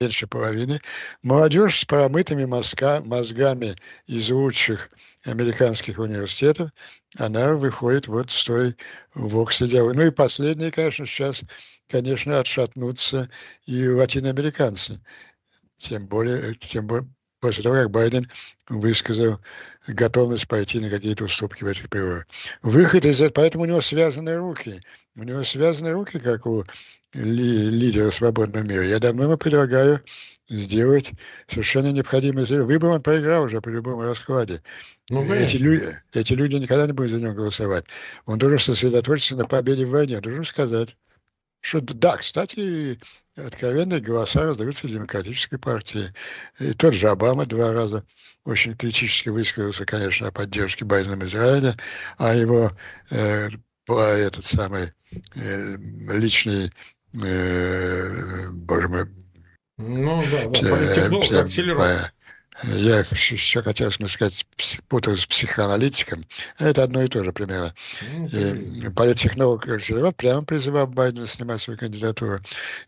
[0.00, 0.80] меньше половины,
[1.22, 4.90] молодежь с промытыми мозга, мозгами из лучших
[5.24, 6.70] американских университетов,
[7.16, 8.76] она выходит вот с той
[9.14, 9.82] в Оксфорде.
[9.82, 11.42] Ну и последние, конечно, сейчас,
[11.88, 13.30] конечно, отшатнутся
[13.64, 15.00] и латиноамериканцы.
[15.78, 17.08] Тем более, тем более
[17.40, 18.30] после того, как Байден
[18.68, 19.40] высказал
[19.86, 22.26] готовность пойти на какие-то уступки в этих переговорах.
[22.62, 24.82] Выход из этого, поэтому у него связаны руки.
[25.16, 26.64] У него связаны руки, как у
[27.14, 28.84] ли, лидера свободного мира.
[28.84, 30.02] Я давно ему предлагаю
[30.48, 31.12] сделать
[31.48, 34.62] совершенно необходимое Выбор он проиграл уже по любому раскладе.
[35.08, 37.84] Ну, эти, люди, эти люди никогда не будут за него голосовать.
[38.26, 40.20] Он должен сосредоточиться на победе в войне.
[40.20, 40.96] Должен сказать,
[41.60, 42.98] что да, кстати,
[43.36, 46.12] откровенные голоса раздаются демократической партии.
[46.60, 48.04] И тот же Обама два раза
[48.44, 51.76] очень критически высказался, конечно, о поддержке Байдена Израиля,
[52.18, 52.70] а его
[53.10, 53.48] э,
[53.88, 54.92] этот самый
[55.34, 55.76] э,
[56.12, 56.72] личный
[57.14, 59.06] э, боже мой,
[59.78, 62.10] ну да, да, политтехнолог, акселерон.
[62.64, 64.46] Я еще хотел сказать,
[64.88, 66.24] путаюсь с психоаналитиком.
[66.58, 67.74] Это одно и то же примерно.
[68.10, 72.38] Ну, политтехнолог Акселерон прямо призывал Байдена снимать свою кандидатуру.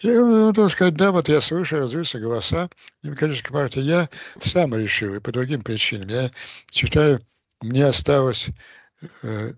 [0.01, 2.71] И он должен сказать, да, вот я слышу, раздаются голоса
[3.03, 3.81] Демократической партии.
[3.81, 4.09] Я
[4.41, 6.09] сам решил, и по другим причинам.
[6.09, 6.31] Я
[6.73, 7.21] считаю,
[7.61, 8.49] мне осталось
[9.23, 9.53] э,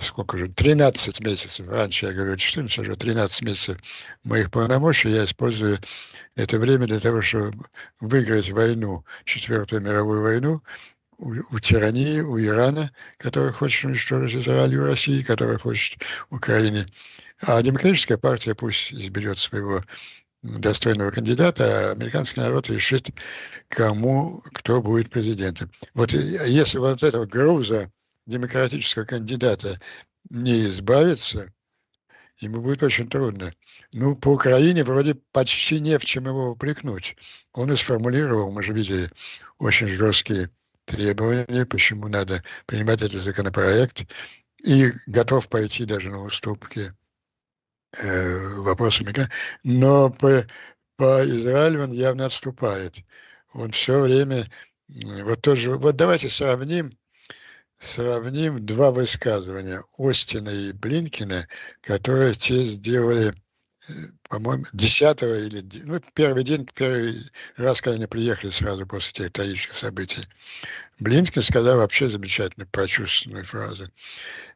[0.00, 3.78] сколько же, 13 месяцев, раньше я говорю 14, уже 13 месяцев
[4.22, 5.78] моих полномочий, я использую
[6.36, 7.52] это время для того, чтобы
[8.00, 10.62] выиграть войну, Четвертую мировую войну,
[11.18, 16.86] у, у тирании, у Ирана, который хочет уничтожить Израиль, у России, который хочет Украине.
[17.40, 19.82] А демократическая партия пусть изберет своего
[20.42, 23.08] достойного кандидата, а американский народ решит,
[23.68, 25.70] кому, кто будет президентом.
[25.94, 27.90] Вот если вот этого груза
[28.26, 29.80] демократического кандидата
[30.30, 31.52] не избавиться,
[32.38, 33.52] ему будет очень трудно.
[33.92, 37.16] Ну, по Украине вроде почти не в чем его упрекнуть.
[37.52, 39.10] Он и сформулировал, мы же видели,
[39.58, 40.50] очень жесткие
[40.84, 44.06] требования, почему надо принимать этот законопроект,
[44.62, 46.92] и готов пойти даже на уступки
[48.02, 49.12] э, вопросами.
[49.62, 50.44] Но по,
[50.96, 52.96] по Израилю он явно отступает.
[53.52, 54.46] Он все время,
[54.88, 56.96] вот тоже, вот давайте сравним
[57.78, 61.48] сравним два высказывания Остина и Блинкина,
[61.82, 63.34] которые те сделали,
[63.88, 63.92] э,
[64.28, 69.76] по-моему, 10 или, ну, первый день, первый раз, когда они приехали сразу после тех трагических
[69.76, 70.26] событий.
[71.00, 73.90] Блинкин сказал вообще замечательную, прочувственную фразу.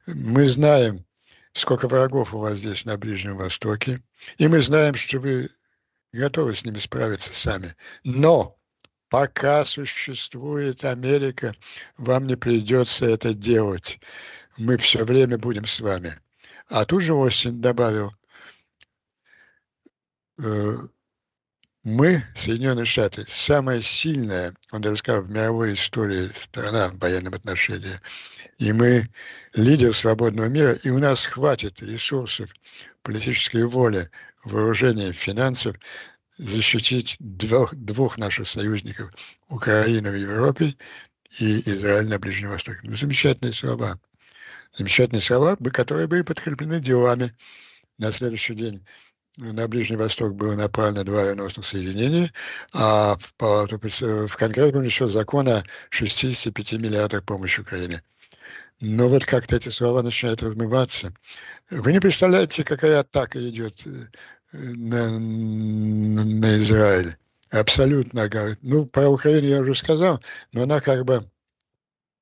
[0.06, 1.04] Мы знаем,
[1.52, 4.02] сколько врагов у вас здесь на Ближнем Востоке,
[4.38, 5.50] и мы знаем, что вы
[6.12, 7.74] готовы с ними справиться сами.
[8.04, 8.57] Но
[9.08, 11.54] пока существует Америка,
[11.96, 13.98] вам не придется это делать.
[14.56, 16.18] Мы все время будем с вами.
[16.68, 18.12] А тут же Остин добавил,
[20.42, 20.74] э,
[21.84, 27.98] мы, Соединенные Штаты, самая сильная, он даже сказал, в мировой истории страна в военном отношении.
[28.58, 29.08] И мы
[29.54, 32.50] лидер свободного мира, и у нас хватит ресурсов,
[33.02, 34.10] политической воли,
[34.44, 35.76] вооружения, финансов
[36.38, 39.10] защитить двух, двух наших союзников,
[39.48, 40.76] Украину в Европе
[41.38, 42.80] и Израиль на Ближнем Востоке.
[42.84, 43.98] Ну, замечательные слова.
[44.76, 47.36] Замечательные слова, которые были подкреплены делами.
[47.98, 48.84] На следующий день
[49.36, 52.32] на Ближний Восток было направлено два авианосных соединения,
[52.72, 58.02] а в, палату, в Конгресс был еще закон о 65 миллиардах помощи Украине.
[58.80, 61.12] Но вот как-то эти слова начинают размываться.
[61.70, 64.06] Вы не представляете, какая атака идет э,
[64.52, 67.16] на, на Израиль.
[67.50, 68.28] Абсолютно.
[68.62, 71.24] Ну, про Украину я уже сказал, но она как бы,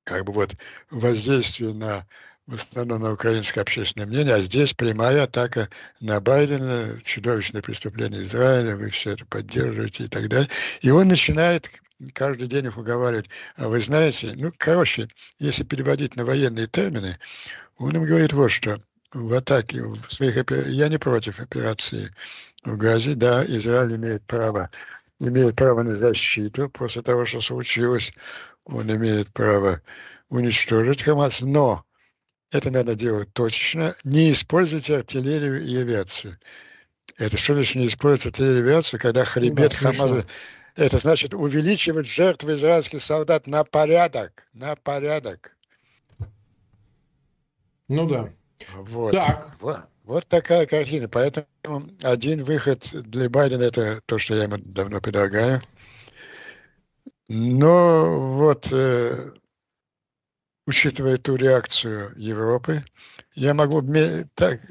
[0.03, 0.55] как бы вот
[0.89, 2.05] воздействие на
[2.47, 8.77] в основном на украинское общественное мнение, а здесь прямая атака на Байдена, чудовищное преступление Израиля,
[8.77, 10.49] вы все это поддерживаете и так далее.
[10.79, 11.69] И он начинает
[12.13, 13.29] каждый день их уговаривать.
[13.57, 15.09] А вы знаете, ну, короче,
[15.39, 17.17] если переводить на военные термины,
[17.77, 18.81] он им говорит вот что.
[19.13, 20.35] В атаке, в своих,
[20.67, 22.13] я не против операции
[22.63, 24.69] в Газе, да, Израиль имеет право,
[25.19, 28.13] имеет право на защиту после того, что случилось,
[28.65, 29.81] он имеет право
[30.29, 31.85] уничтожить Хамас, но
[32.51, 36.37] это надо делать точечно, не используйте артиллерию и авиацию.
[37.17, 40.27] Это что значит не использовать артиллерию и авиацию, когда хребет да, Хамаса...
[40.75, 45.57] Это значит увеличивать жертвы израильских солдат на порядок, на порядок.
[47.87, 48.31] Ну да.
[48.75, 49.11] Вот.
[49.11, 49.55] Так.
[49.59, 51.07] Вот, вот такая картина.
[51.09, 51.47] Поэтому
[52.01, 55.61] один выход для Байдена это то, что я ему давно предлагаю.
[57.27, 59.31] Но вот, э,
[60.65, 62.83] учитывая ту реакцию Европы,
[63.35, 63.83] я могу
[64.33, 64.61] так,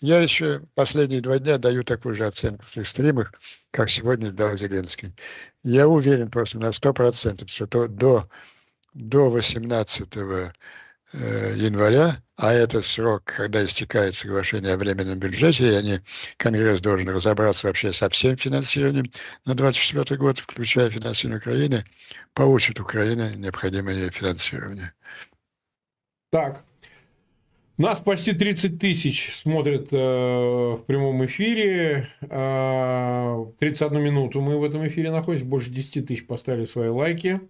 [0.00, 3.32] я еще последние два дня даю такую же оценку в стримах,
[3.72, 5.14] как сегодня дал Зеленский.
[5.62, 8.30] Я уверен просто на 100%, что то до,
[8.94, 10.52] до 18 Э,
[11.12, 16.00] января, а это срок, когда истекает соглашение о временном бюджете, и они,
[16.36, 19.06] Конгресс должен разобраться вообще со всем финансированием
[19.44, 21.84] на 24 год, включая финансирование Украины,
[22.34, 24.92] получит Украина необходимое финансирование.
[26.30, 26.64] Так,
[27.80, 32.10] нас почти 30 тысяч смотрят э, в прямом эфире.
[32.20, 35.46] Э, 31 минуту мы в этом эфире находимся.
[35.46, 37.40] Больше 10 тысяч поставили свои лайки.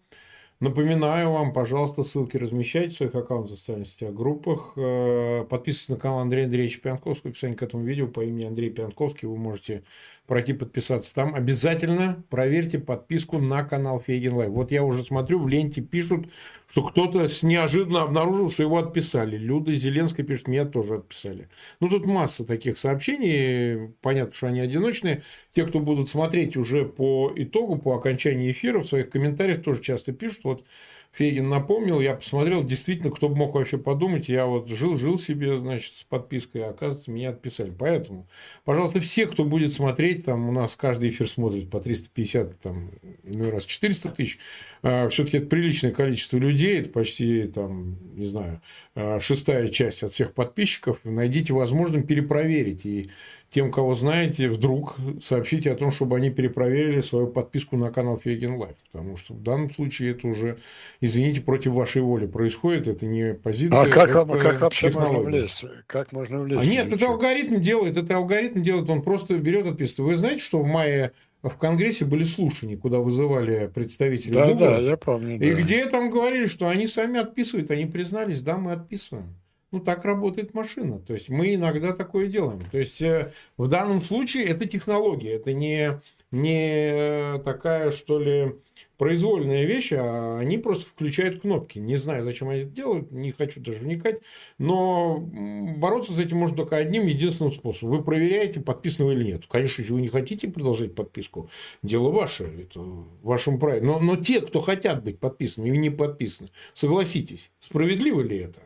[0.61, 4.75] Напоминаю вам, пожалуйста, ссылки размещайте в своих аккаунтах в социальных сетях, группах.
[4.77, 7.31] Э, подписывайтесь на канал Андрея Андреевича Пьянковского.
[7.31, 9.27] Описание к этому видео по имени Андрей Пьянковский.
[9.27, 9.85] Вы можете
[10.31, 11.35] пройти подписаться там.
[11.35, 14.51] Обязательно проверьте подписку на канал Фейгин Live.
[14.51, 16.29] Вот я уже смотрю, в ленте пишут,
[16.71, 19.37] что кто-то неожиданно обнаружил, что его отписали.
[19.37, 21.49] Люда Зеленская пишет, меня тоже отписали.
[21.81, 23.93] Ну, тут масса таких сообщений.
[24.03, 25.23] Понятно, что они одиночные.
[25.53, 30.13] Те, кто будут смотреть уже по итогу, по окончании эфира, в своих комментариях тоже часто
[30.13, 30.45] пишут.
[30.45, 30.65] Вот
[31.13, 35.95] Фейгин напомнил, я посмотрел, действительно, кто бы мог вообще подумать, я вот жил-жил себе, значит,
[35.95, 37.75] с подпиской, а оказывается, меня отписали.
[37.77, 38.29] Поэтому,
[38.65, 42.93] пожалуйста, все, кто будет смотреть, там у нас каждый эфир смотрит по 350, там,
[43.25, 44.39] иной раз 400 тысяч,
[44.83, 48.63] а, все-таки это приличное количество людей, это почти, там, не знаю,
[48.95, 52.87] а, шестая часть от всех подписчиков, найдите возможным перепроверить.
[52.87, 53.11] И
[53.51, 58.55] тем, кого знаете, вдруг сообщите о том, чтобы они перепроверили свою подписку на канал Фейгин
[58.55, 58.77] Live.
[58.93, 60.59] Потому что в данном случае это уже,
[61.01, 62.87] извините, против вашей воли происходит.
[62.87, 63.83] Это не позиция.
[63.83, 65.17] А как, это как вообще технология.
[65.17, 65.65] можно влезть?
[65.89, 66.63] Как можно влезть?
[66.63, 67.97] А нет, это алгоритм делает.
[67.97, 68.89] Это алгоритм делает.
[68.89, 70.13] Он просто берет отписывает.
[70.13, 71.11] Вы знаете, что в мае
[71.43, 74.67] в Конгрессе были слушания, куда вызывали представителей да, Google.
[74.67, 75.37] Да, я помню.
[75.37, 75.61] И да.
[75.61, 77.73] где там говорили, что они сами отписывают.
[77.73, 79.40] Они признались, да, мы отписываем.
[79.73, 80.99] Ну, так работает машина.
[80.99, 82.65] То есть мы иногда такое делаем.
[82.71, 86.01] То есть э, в данном случае это технология, это не,
[86.33, 88.57] не такая, что ли,
[88.99, 91.79] произвольная вещь, а они просто включают кнопки.
[91.79, 94.23] Не знаю, зачем они это делают, не хочу даже вникать.
[94.59, 97.97] Но бороться с этим можно только одним единственным способом.
[97.97, 99.45] Вы проверяете, подписаны вы или нет.
[99.49, 101.49] Конечно, если вы не хотите продолжать подписку,
[101.83, 103.81] дело ваше, это в вашем праве.
[103.83, 108.61] Но, но те, кто хотят быть подписаны и не подписаны, согласитесь, справедливо ли это?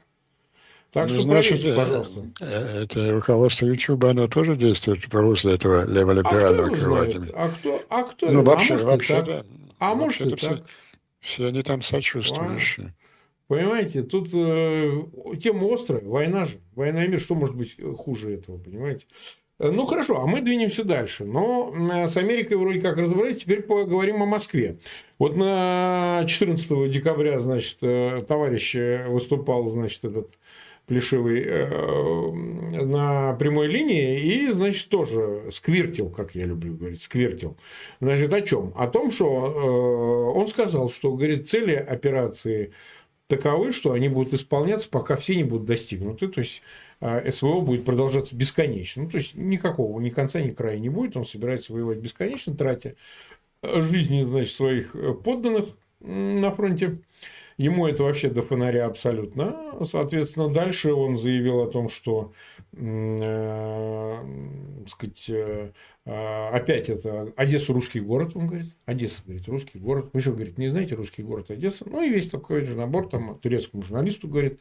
[0.95, 2.21] Так ну, что значит, проверьте, пожалуйста.
[2.41, 6.69] Э, это руководство YouTube, оно тоже действует по руслу этого леволиберального
[7.35, 7.45] а.
[7.45, 7.83] А кто?
[7.91, 8.31] А кто?
[8.31, 9.43] Ну, вообще, а вообще, да.
[9.81, 10.39] А может и так.
[10.39, 10.63] Все,
[11.19, 12.95] все они там сочувствующие.
[13.49, 15.03] Понимаете, тут э,
[15.43, 16.61] тема острая, война же.
[16.77, 19.07] Война и мир, что может быть хуже этого, понимаете?
[19.59, 21.25] Э, ну хорошо, а мы двинемся дальше.
[21.25, 24.79] Но э, с Америкой вроде как разобрались, теперь поговорим о Москве.
[25.19, 28.77] Вот на 14 декабря, значит, товарищ
[29.09, 30.39] выступал, значит, этот
[30.87, 32.33] Плешивый э,
[32.83, 37.57] на прямой линии и, значит, тоже сквертил, как я люблю говорить, сквертил.
[38.01, 38.75] Значит, о чем?
[38.77, 42.73] О том, что э, он сказал, что, говорит, цели операции
[43.29, 46.29] таковы, что они будут исполняться, пока все не будут достигнуты.
[46.29, 46.61] То есть
[47.01, 49.05] э, СВО будет продолжаться бесконечно.
[49.05, 51.17] Ну, то есть никакого ни конца, ни края не будет.
[51.17, 52.95] Он собирается воевать бесконечно, тратя
[53.63, 55.65] жизни значит, своих подданных
[56.01, 56.99] на фронте.
[57.57, 59.75] Ему это вообще до фонаря абсолютно.
[59.85, 62.33] Соответственно, дальше он заявил о том, что
[62.73, 64.19] э,
[64.89, 65.71] сказать, э,
[66.05, 68.75] э, опять это Одесса русский город, он говорит.
[68.87, 70.11] Одесса, говорит, русский город.
[70.13, 71.85] Вы что, говорит, не знаете русский город Одесса?
[71.89, 74.59] Ну и весь такой же набор там турецкому журналисту говорит,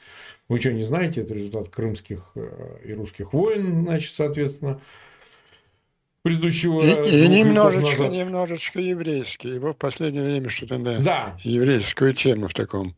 [0.47, 4.79] вы что, не знаете, это результат крымских э, и русских войн, значит, соответственно
[6.23, 6.81] предыдущего...
[6.81, 8.11] И, и немножечко, назад.
[8.11, 9.49] немножечко еврейский.
[9.49, 11.37] Его в последнее время что-то на да.
[11.43, 12.95] еврейскую тему в таком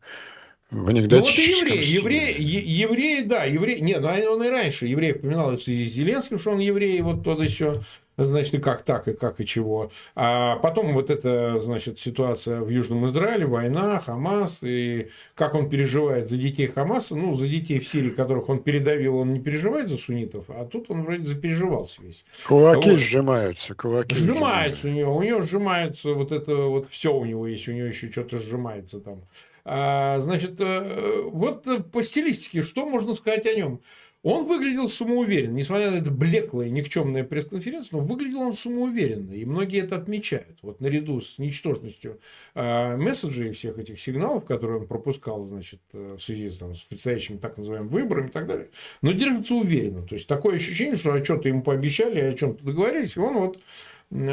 [0.70, 4.86] в анекдотическом Ну вот и евреи, евреи, евреи, да, евреи, нет, ну он и раньше
[4.86, 7.82] евреи упоминал и с Зеленским, что он еврей, вот то да все,
[8.24, 9.90] значит, и как так, и как, и чего.
[10.14, 16.30] А потом вот эта, значит, ситуация в Южном Израиле, война, Хамас, и как он переживает
[16.30, 19.98] за детей Хамаса, ну, за детей в Сирии, которых он передавил, он не переживает за
[19.98, 22.24] суннитов, а тут он вроде запереживался весь.
[22.46, 23.00] Кулаки вот.
[23.00, 24.88] сжимаются, кулаки сжимаются.
[24.88, 28.10] у него, у него сжимаются, вот это вот все у него есть, у него еще
[28.10, 29.22] что-то сжимается там.
[29.68, 33.80] А, значит, э, вот по стилистике, что можно сказать о нем?
[34.28, 39.84] Он выглядел самоуверенно, несмотря на это блеклое, никчемное пресс-конференцию, но выглядел он самоуверенно, и многие
[39.84, 40.58] это отмечают.
[40.62, 42.18] Вот наряду с ничтожностью
[42.56, 47.36] э, месседжей всех этих сигналов, которые он пропускал, значит, э, в связи там, с предстоящими
[47.36, 48.70] так называемыми выборами и так далее,
[49.00, 50.02] но держится уверенно.
[50.02, 53.60] То есть, такое ощущение, что о чем-то ему пообещали, о чем-то договорились, и он вот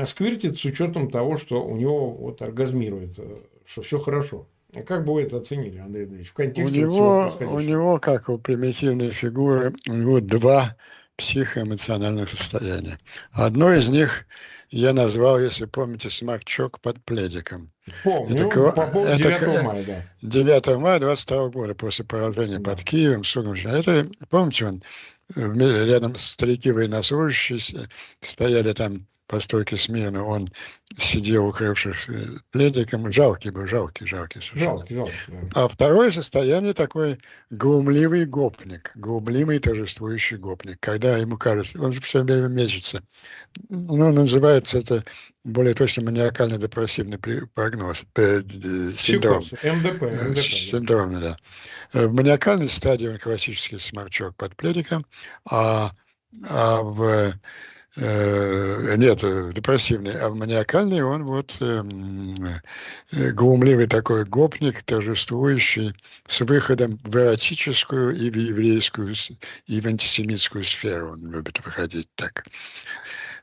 [0.07, 3.19] сквертит с учетом того, что у него вот оргазмирует,
[3.63, 4.47] что все хорошо.
[4.75, 8.29] А как бы вы это оценили, Андрей Андреевич, в контексте у него, у него, как
[8.29, 10.75] у примитивной фигуры, у него два
[11.17, 12.99] психоэмоциональных состояния.
[13.31, 14.25] Одно из них
[14.71, 17.71] я назвал, если помните, сморчок под пледиком.
[18.03, 20.03] Помню, это, по поводу 9 это, мая, да.
[20.21, 22.71] 9 мая 22 года, после поражения да.
[22.71, 23.53] под Киевом, Сугом.
[23.53, 24.83] Это, помните, он
[25.35, 27.87] рядом старики военнослужащие
[28.21, 30.47] стояли там по стойке смирно, он
[30.95, 35.49] сидел, укрывшись э, пледиком, жалкий был, жалкий, жалкий Жалкий, жалкий, да.
[35.55, 37.17] А второе состояние такой
[37.49, 43.01] глумливый гопник, глумливый торжествующий гопник, когда ему кажется, он же все время мечется.
[43.69, 45.03] Ну, называется это
[45.43, 47.17] более точно маниакально-депрессивный
[47.55, 48.43] прогноз, э,
[48.95, 49.39] синдром.
[49.63, 50.37] МДП, МДП.
[50.37, 51.37] Синдром, да.
[51.91, 55.07] В маниакальной стадии он классический сморчок под пледиком,
[55.49, 55.91] а,
[56.47, 57.33] а в
[57.95, 59.19] э, нет,
[59.53, 61.83] депрессивный, а маниакальный он вот э,
[63.11, 65.93] э, глумливый такой гопник, торжествующий
[66.27, 69.13] с выходом в эротическую и в еврейскую,
[69.67, 71.13] и в антисемитскую сферу.
[71.13, 72.45] Он любит выходить так.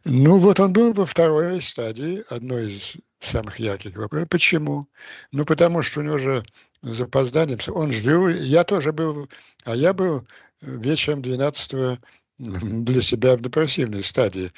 [0.04, 4.28] Ну вот он был во второй стадии, одной из самых ярких вопросов.
[4.30, 4.88] Почему?
[5.30, 6.42] Ну потому что у него же
[6.82, 9.28] запозданием, он жил, я тоже был,
[9.64, 10.26] а я был
[10.62, 12.00] вечером 12
[12.40, 14.52] для себя в депрессивной стадии.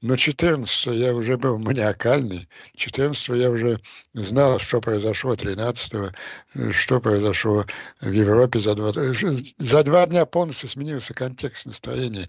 [0.00, 3.78] Но 14 я уже был маниакальный, 14 я уже
[4.14, 5.92] знал, что произошло 13
[6.54, 7.64] э, что произошло
[8.00, 12.28] в Европе за два, за два дня полностью сменился контекст настроения.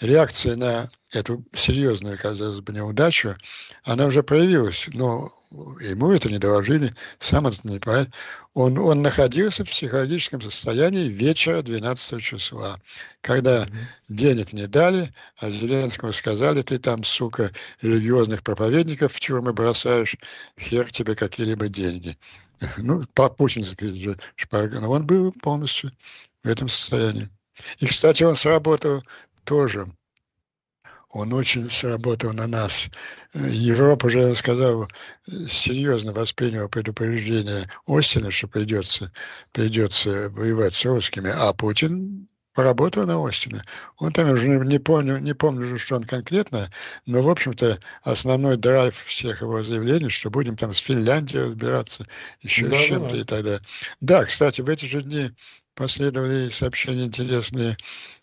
[0.00, 3.34] Реакция на эту серьезную, казалось бы, неудачу,
[3.84, 5.30] она уже проявилась, но
[5.80, 8.10] ему это не доложили, сам это не понимает.
[8.54, 12.78] Он, он находился в психологическом состоянии вечера 12 числа,
[13.22, 13.70] когда mm-hmm.
[14.08, 20.16] денег не дали, а Зеленскому сказали, ты там, сука, религиозных проповедников в тюрьмы бросаешь,
[20.58, 22.18] хер тебе какие-либо деньги.
[22.76, 24.82] Ну, по путински же шпарган.
[24.82, 25.92] Он был полностью
[26.42, 27.28] в этом состоянии.
[27.78, 29.04] И, кстати, он сработал
[29.44, 29.86] тоже
[31.10, 32.88] он очень сработал на нас.
[33.34, 34.88] Европа, уже я сказал,
[35.48, 39.10] серьезно восприняла предупреждение Остина, что придется,
[39.52, 43.64] придется воевать с русскими, а Путин поработал на Остина.
[43.98, 46.68] Он там уже не помню, не помню, что он конкретно,
[47.06, 52.06] но, в общем-то, основной драйв всех его заявлений, что будем там с Финляндией разбираться,
[52.40, 53.20] еще да, с чем-то да.
[53.20, 53.60] и так далее.
[54.00, 55.30] Да, кстати, в эти же дни
[55.74, 57.76] последовали сообщения интересные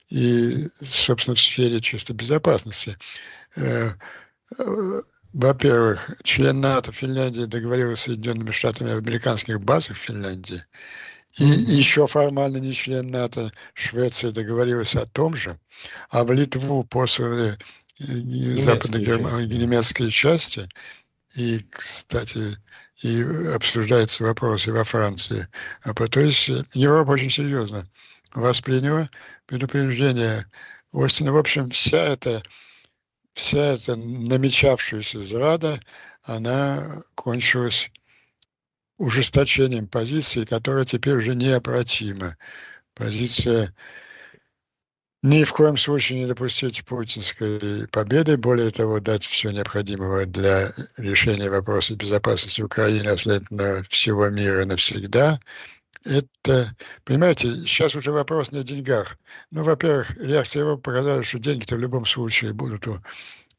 [0.10, 2.97] и, собственно, в сфере чисто безопасности.
[3.56, 3.89] Э,
[4.58, 5.01] э,
[5.34, 10.64] во-первых, член НАТО Финляндии договорился с Соединенными Штатами об американских базах в Финляндии.
[11.38, 15.60] И еще формально не член НАТО Швеция договорилась о том же,
[16.10, 17.58] а в Литву посланы
[17.99, 20.70] э, западно-немецкие части.
[21.36, 22.58] И, кстати,
[23.01, 23.22] и
[23.53, 25.49] обсуждаются вопросы во Франции.
[25.84, 27.86] А то есть Европа очень серьезно
[28.34, 29.10] восприняла
[29.46, 30.46] предупреждение
[30.93, 31.32] Остина.
[31.32, 32.43] В общем, вся эта,
[33.34, 35.80] вся эта намечавшаяся зрада,
[36.24, 37.91] она кончилась
[38.98, 42.38] ужесточением позиции, которая теперь уже необратима.
[42.93, 43.76] Позиция
[45.22, 51.50] ни в коем случае не допустить путинской победы, более того, дать все необходимое для решения
[51.50, 55.39] вопроса безопасности Украины, а следовательно всего мира навсегда–
[56.06, 59.18] это, понимаете, сейчас уже вопрос не о деньгах.
[59.51, 62.99] Ну, во-первых, реакция его показала, что деньги-то в любом случае будут у,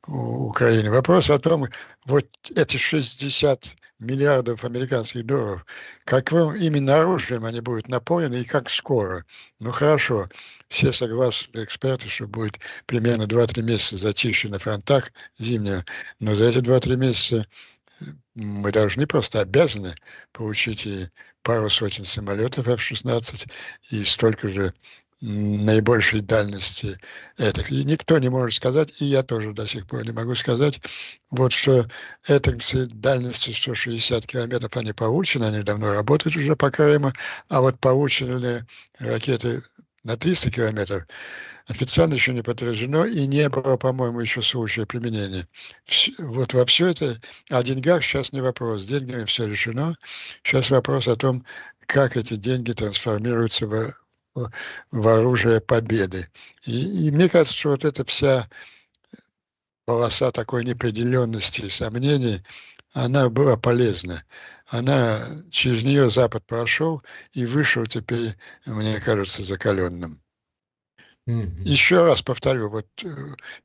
[0.07, 0.91] у Украины.
[0.91, 1.67] Вопрос о том,
[2.05, 3.67] вот эти 60
[3.99, 5.67] миллиардов американских долларов,
[6.05, 9.25] каким именно оружием они будут наполнены и как скоро.
[9.59, 10.29] Ну хорошо,
[10.69, 15.85] все согласны, эксперты, что будет примерно 2-3 месяца затишье на фронтах зимнего,
[16.21, 17.47] но за эти 2-3 месяца
[18.35, 19.95] мы должны, просто обязаны
[20.33, 21.09] получить и
[21.47, 23.49] пару сотен самолетов F-16
[23.91, 24.75] и столько же
[25.21, 26.99] наибольшей дальности
[27.39, 27.71] этих.
[27.71, 30.81] И никто не может сказать, и я тоже до сих пор не могу сказать,
[31.31, 31.87] вот что
[32.27, 37.13] этой дальности 160 километров они получены, они давно работают уже по Крыму,
[37.49, 38.67] а вот полученные
[38.99, 39.63] ракеты
[40.03, 41.05] на 300 километров
[41.67, 45.47] официально еще не подтверждено и не было, по-моему, еще случая применения.
[46.19, 49.97] Вот во все это, о деньгах сейчас не вопрос, с деньгами все решено.
[50.43, 51.45] Сейчас вопрос о том,
[51.87, 53.95] как эти деньги трансформируются в,
[54.93, 56.29] в оружие победы.
[56.65, 58.49] И, и мне кажется, что вот эта вся
[59.85, 62.43] полоса такой неопределенности и сомнений,
[62.93, 64.25] она была полезна.
[64.67, 67.03] Она, через нее Запад прошел
[67.33, 70.21] и вышел теперь, мне кажется, закаленным.
[71.27, 71.63] Mm-hmm.
[71.65, 73.09] Еще раз повторю, вот э,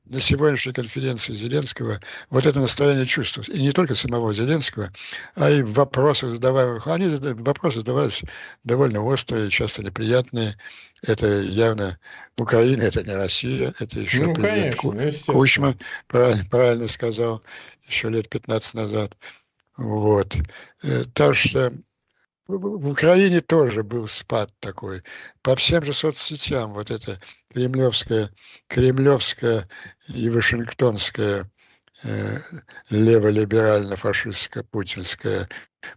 [0.05, 1.99] на сегодняшней конференции Зеленского
[2.31, 3.51] вот это настроение чувствуется.
[3.53, 4.91] И не только самого Зеленского,
[5.35, 6.87] а и вопросы задаваемых.
[6.87, 8.23] Они вопросы задавались
[8.63, 10.57] довольно острые, часто неприятные.
[11.03, 11.99] Это явно
[12.35, 15.75] Украина, это не Россия, это еще ну, президент конечно, Кучма
[16.07, 17.43] правильно, сказал
[17.87, 19.15] еще лет 15 назад.
[19.77, 20.35] Вот.
[20.81, 21.71] Э, так что
[22.57, 25.03] в Украине тоже был спад такой.
[25.41, 27.19] По всем же соцсетям вот эта
[27.53, 28.29] кремлевская,
[28.67, 29.67] кремлевская
[30.09, 31.49] и вашингтонская
[32.03, 32.37] э,
[32.89, 35.47] леволиберально-фашистская путинская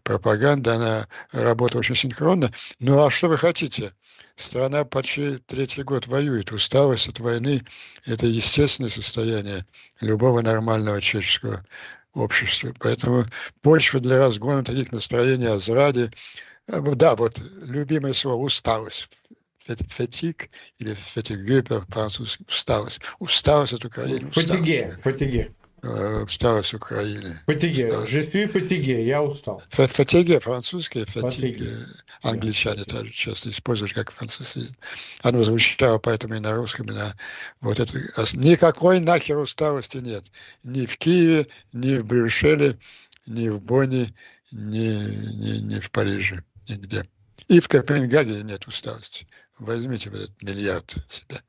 [0.02, 2.52] пропаганда, она работала очень синхронно.
[2.78, 3.92] Ну а что вы хотите?
[4.36, 6.52] Страна почти третий год воюет.
[6.52, 7.64] Усталость от войны–
[8.06, 9.66] это естественное состояние
[10.00, 11.64] любого нормального человеческого
[12.14, 12.74] обществе.
[12.78, 13.24] Поэтому
[13.62, 16.10] почва для разгона таких настроений о зраде,
[16.66, 19.08] э, да, вот любимое слово усталость.
[19.66, 23.00] Фетик или фетиге по-французски усталость.
[23.18, 24.30] Усталость от Украины.
[24.30, 25.54] Фатиге, фатиге.
[25.84, 27.40] Усталость э, Украины.
[27.46, 27.88] Фатиге.
[27.88, 29.62] Suis fatigué, я устал.
[29.68, 31.68] Фатиге, французский, фатиге.
[32.22, 34.74] Англичане тоже часто используют как французский.
[35.22, 37.14] Оно звучало поэтому и на русском, и на
[37.60, 37.98] вот это.
[38.32, 40.24] Никакой нахер усталости нет.
[40.62, 42.78] Ни в Киеве, ни в Брюсселе,
[43.26, 44.14] ни в Бонне,
[44.50, 44.88] ни,
[45.34, 47.06] ни, ни в Париже, нигде.
[47.48, 49.26] И в Копенгагене нет усталости.
[49.58, 51.42] Возьмите вот этот миллиард себе.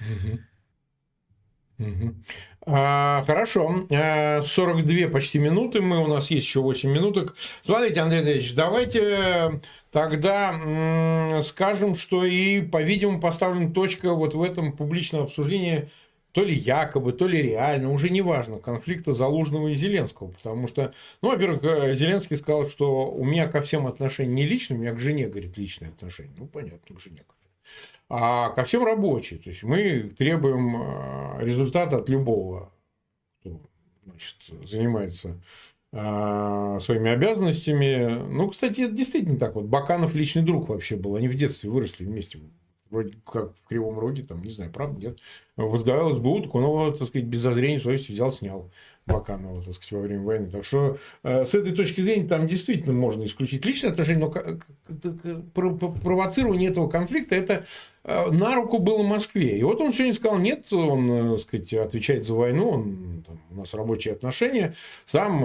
[0.00, 0.40] Угу.
[1.88, 2.14] Угу.
[2.64, 7.34] А, хорошо, 42 э, почти минуты, мы, у нас есть еще 8 минуток.
[7.62, 9.60] Смотрите, Андрей Андреевич, давайте
[9.90, 15.90] тогда скажем, что и, по-видимому, поставлена точка вот в этом публичном обсуждении
[16.32, 20.28] то ли якобы, то ли реально, уже не важно, конфликта Залужного и Зеленского.
[20.28, 24.78] Потому что, ну, во-первых, э, Зеленский сказал, что у меня ко всем отношения не личные,
[24.78, 26.32] у меня к жене, говорит, личные отношения.
[26.38, 27.22] Ну, понятно, к жене
[28.08, 29.38] а ко всем рабочие.
[29.38, 32.72] То есть мы требуем а, результата от любого,
[33.40, 33.60] кто
[34.04, 34.36] значит,
[34.68, 35.40] занимается
[35.92, 38.22] а, своими обязанностями.
[38.30, 39.54] Ну, кстати, это действительно так.
[39.54, 41.16] Вот Баканов личный друг вообще был.
[41.16, 42.38] Они в детстве выросли вместе.
[42.90, 45.18] Вроде как в Кривом Роге, там, не знаю, правда, нет.
[45.56, 48.70] Возглавил СБУ, так он его, так сказать, без зазрения совести взял, снял.
[49.06, 50.46] Баканова, так сказать, во время войны.
[50.50, 54.32] Так что э, с этой точки зрения там действительно можно исключить личные отношения, но
[55.54, 57.64] провоцирование этого конфликта это
[58.04, 59.58] э, на руку было Москве.
[59.58, 63.40] И вот он сегодня сказал, нет, он, э, так сказать, отвечает за войну, он, там,
[63.50, 64.74] у нас рабочие отношения.
[65.04, 65.42] Сам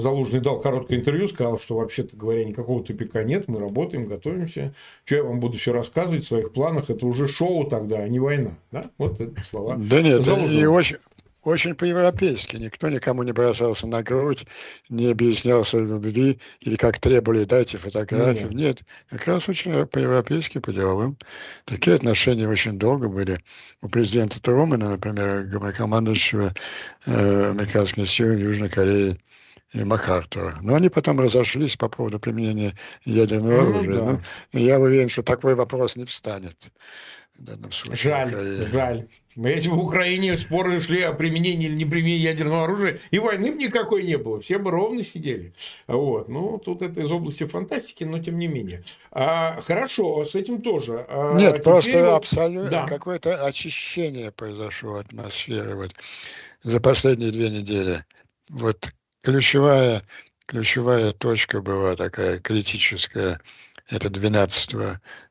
[0.00, 4.74] Залужный дал короткое интервью, сказал, что вообще-то говоря, никакого тупика нет, мы работаем, готовимся.
[5.04, 8.18] Что я вам буду все рассказывать в своих планах, это уже шоу тогда, а не
[8.18, 8.58] война.
[8.72, 8.90] Да?
[8.98, 9.76] Вот это слова.
[9.76, 10.52] Да нет, Залужного.
[10.52, 10.96] и очень,
[11.42, 12.56] очень по-европейски.
[12.56, 14.46] Никто никому не бросался на грудь,
[14.88, 18.48] не объяснялся любви или как требовали дайте фотографию.
[18.48, 18.54] Mm-hmm.
[18.54, 21.18] Нет, как раз очень по-европейски, по-деловым.
[21.64, 23.40] Такие отношения очень долго были.
[23.80, 26.54] У президента Трумана, например, главнокомандующего
[27.06, 29.18] э, американскими силами Южной Кореи,
[29.72, 30.58] и МакАртура.
[30.60, 33.96] Но они потом разошлись по поводу применения ядерного ну, оружия.
[33.96, 34.22] Да.
[34.52, 36.70] Ну, я уверен, что такой вопрос не встанет
[37.38, 37.96] данном случае.
[37.96, 38.66] Жаль, Украине.
[38.66, 39.08] жаль.
[39.34, 43.58] Если в Украине споры шли о применении или не применении ядерного оружия, и войны бы
[43.58, 45.54] никакой не было, все бы ровно сидели.
[45.86, 46.28] Вот.
[46.28, 48.84] Ну, тут это из области фантастики, но тем не менее.
[49.10, 51.06] А, хорошо, с этим тоже.
[51.08, 52.16] А, Нет, просто вот...
[52.16, 52.86] абсолютно да.
[52.86, 55.94] какое-то очищение произошло атмосферы вот
[56.62, 58.04] за последние две недели.
[58.50, 58.90] Вот
[59.22, 60.02] ключевая,
[60.46, 63.40] ключевая точка была такая критическая,
[63.88, 64.74] это 12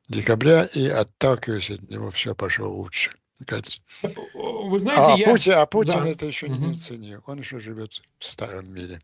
[0.08, 3.12] декабря, и отталкиваясь от него, все пошло лучше.
[4.04, 5.26] Вы знаете, а, я...
[5.26, 6.10] Путин, а Путин да.
[6.10, 6.56] это еще угу.
[6.56, 7.24] не ценил.
[7.26, 9.02] Он еще живет в старом мире.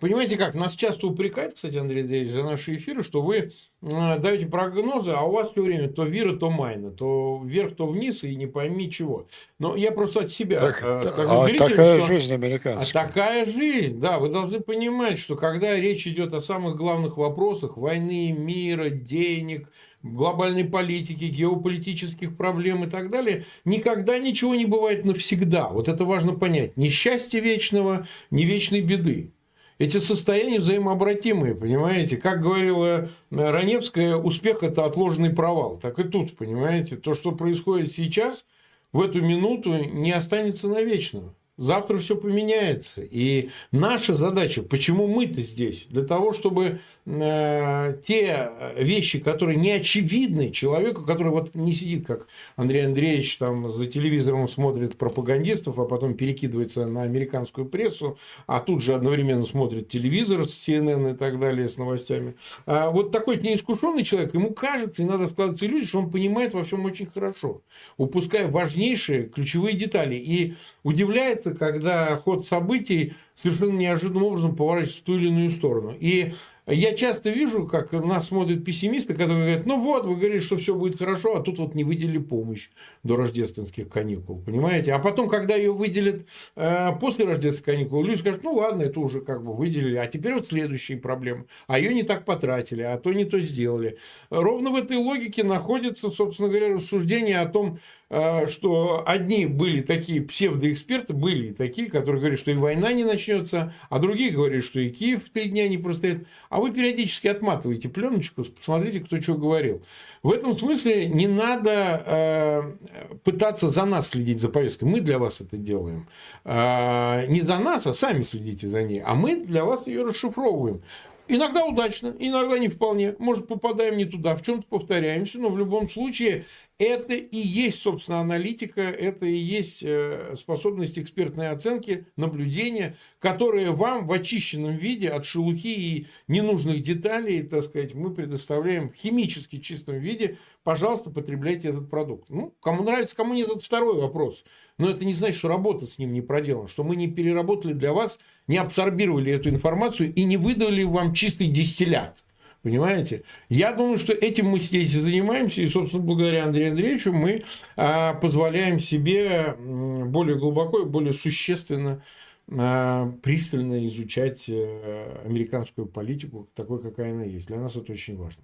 [0.00, 5.10] Понимаете как, нас часто упрекают, кстати, Андрей Андреевич, за наши эфиры, что вы даете прогнозы,
[5.10, 8.46] а у вас все время то вира, то майна, то вверх, то вниз, и не
[8.46, 9.26] пойми чего.
[9.58, 12.06] Но я просто от себя так, э, скажу а зрителям, такая что...
[12.06, 13.02] жизнь американская.
[13.02, 17.76] А такая жизнь, да, вы должны понимать, что когда речь идет о самых главных вопросах
[17.76, 19.68] войны, мира, денег,
[20.02, 25.68] глобальной политики, геополитических проблем и так далее, никогда ничего не бывает навсегда.
[25.68, 26.76] Вот это важно понять.
[26.76, 29.33] Ни счастья вечного, ни вечной беды.
[29.78, 32.16] Эти состояния взаимообратимые, понимаете?
[32.16, 35.78] Как говорила Раневская, успех– это отложенный провал.
[35.78, 36.96] Так и тут, понимаете?
[36.96, 38.46] То, что происходит сейчас,
[38.92, 41.34] в эту минуту не останется навечно.
[41.56, 43.00] Завтра все поменяется.
[43.02, 45.86] И наша задача, почему мы-то здесь?
[45.88, 52.26] Для того, чтобы э, те вещи, которые не очевидны человеку, который вот не сидит, как
[52.56, 58.82] Андрей Андреевич там за телевизором смотрит пропагандистов, а потом перекидывается на американскую прессу, а тут
[58.82, 62.34] же одновременно смотрит телевизор с CNN и так далее, с новостями.
[62.66, 66.64] А вот такой неискушенный человек, ему кажется, и надо складываться иллюзию, что он понимает во
[66.64, 67.62] всем очень хорошо,
[67.96, 70.16] упуская важнейшие ключевые детали.
[70.16, 75.94] И удивляет это когда ход событий совершенно неожиданным образом поворачивается в ту или иную сторону.
[75.98, 76.32] И
[76.66, 80.74] я часто вижу, как нас смотрят пессимисты, которые говорят, ну вот, вы говорите, что все
[80.74, 82.70] будет хорошо, а тут вот не выделили помощь
[83.02, 84.94] до рождественских каникул, понимаете?
[84.94, 86.26] А потом, когда ее выделят
[86.56, 90.32] э, после рождественских каникул, люди скажут, ну ладно, это уже как бы выделили, а теперь
[90.34, 91.44] вот следующие проблемы.
[91.66, 93.98] А ее не так потратили, а то не то сделали.
[94.30, 97.78] Ровно в этой логике находится, собственно говоря, рассуждение о том,
[98.08, 103.23] э, что одни были такие псевдоэксперты, были такие, которые говорят, что и война не начнется,
[103.28, 106.26] а другие говорят, что и Киев три дня не простоит.
[106.48, 109.82] А вы периодически отматываете пленочку, посмотрите, кто что говорил.
[110.22, 114.84] В этом смысле не надо э, пытаться за нас следить за повесткой.
[114.84, 116.08] Мы для вас это делаем.
[116.44, 119.00] Э, не за нас, а сами следите за ней.
[119.00, 120.82] А мы для вас ее расшифровываем.
[121.26, 123.14] Иногда удачно, иногда не вполне.
[123.18, 126.44] Может, попадаем не туда, в чем-то повторяемся, но в любом случае
[126.78, 134.06] это и есть, собственно, аналитика, это и есть э, способность экспертной оценки, наблюдения, которые вам
[134.06, 139.98] в очищенном виде от шелухи и ненужных деталей, так сказать, мы предоставляем в химически чистом
[139.98, 140.36] виде.
[140.64, 142.30] Пожалуйста, потребляйте этот продукт.
[142.30, 144.44] Ну, кому нравится, кому нет, это второй вопрос.
[144.78, 147.92] Но это не значит, что работа с ним не проделана, что мы не переработали для
[147.92, 152.24] вас, не абсорбировали эту информацию и не выдали вам чистый дистиллят.
[152.62, 153.24] Понимаете?
[153.50, 157.44] Я думаю, что этим мы здесь и занимаемся, и, собственно, благодаря Андрею Андреевичу мы
[157.76, 162.02] а, позволяем себе более глубоко и более существенно
[162.50, 167.48] а, пристально изучать а, американскую политику такой, какая она есть.
[167.48, 168.42] Для нас это очень важно.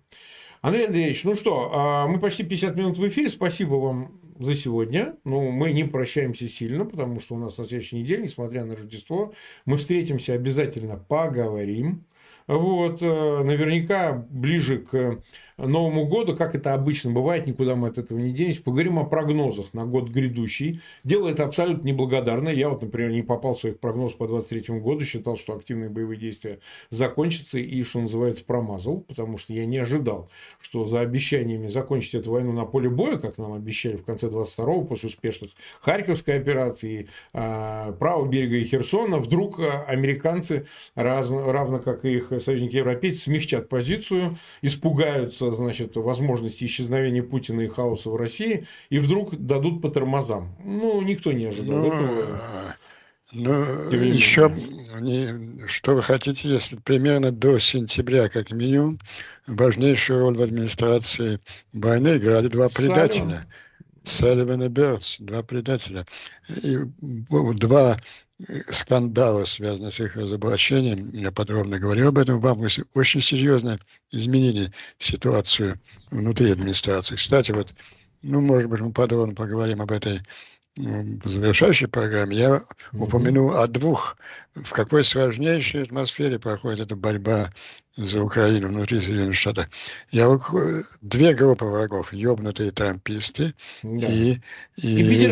[0.62, 3.30] Андрей Андреевич, ну что, а, мы почти 50 минут в эфире.
[3.30, 5.16] Спасибо вам за сегодня.
[5.24, 9.32] Ну, мы не прощаемся сильно, потому что у нас на следующей неделе, несмотря на Рождество,
[9.64, 12.04] мы встретимся обязательно, поговорим.
[12.46, 15.22] Вот, э, наверняка ближе к
[15.66, 18.62] Новому году, как это обычно бывает, никуда мы от этого не денемся.
[18.62, 20.80] Поговорим о прогнозах на год грядущий.
[21.04, 22.52] Дело это абсолютно неблагодарное.
[22.52, 26.18] Я вот, например, не попал в своих прогнозов по 23 году, считал, что активные боевые
[26.18, 30.30] действия закончатся и, что называется, промазал, потому что я не ожидал,
[30.60, 34.84] что за обещаниями закончить эту войну на поле боя, как нам обещали в конце 22-го,
[34.84, 35.50] после успешных
[35.80, 43.20] Харьковской операции, а, правого берега и Херсона, вдруг а, американцы, равно как и их союзники-европейцы,
[43.20, 49.90] смягчат позицию, испугаются значит, возможности исчезновения Путина и хаоса в России, и вдруг дадут по
[49.90, 50.54] тормозам.
[50.64, 52.76] Ну, никто не ожидал ну, этого.
[53.32, 53.52] Ну,
[53.92, 54.52] еще,
[55.66, 58.98] что вы хотите, если примерно до сентября, как минимум,
[59.46, 61.38] важнейшую роль в администрации
[61.72, 63.46] войны играли два предателя.
[64.04, 66.06] Салливан и Бернс, два предателя.
[66.62, 66.76] И
[67.54, 67.98] два
[68.70, 73.78] скандала, связанные с их разоблачением, я подробно говорил об этом в августе, очень серьезно
[74.10, 75.78] изменили ситуацию
[76.10, 77.16] внутри администрации.
[77.16, 77.72] Кстати, вот,
[78.22, 80.20] ну, может быть, мы подробно поговорим об этой
[80.80, 83.02] в завершающей программе я mm-hmm.
[83.02, 84.16] упомяну о двух,
[84.54, 87.50] в какой сложнейшей атмосфере проходит эта борьба
[87.96, 89.68] за Украину внутри Соединенных Штатов.
[90.10, 90.28] Я
[91.02, 94.06] две группы врагов, ёбнутые трамписты да.
[94.06, 94.36] и,
[94.76, 95.26] и, и,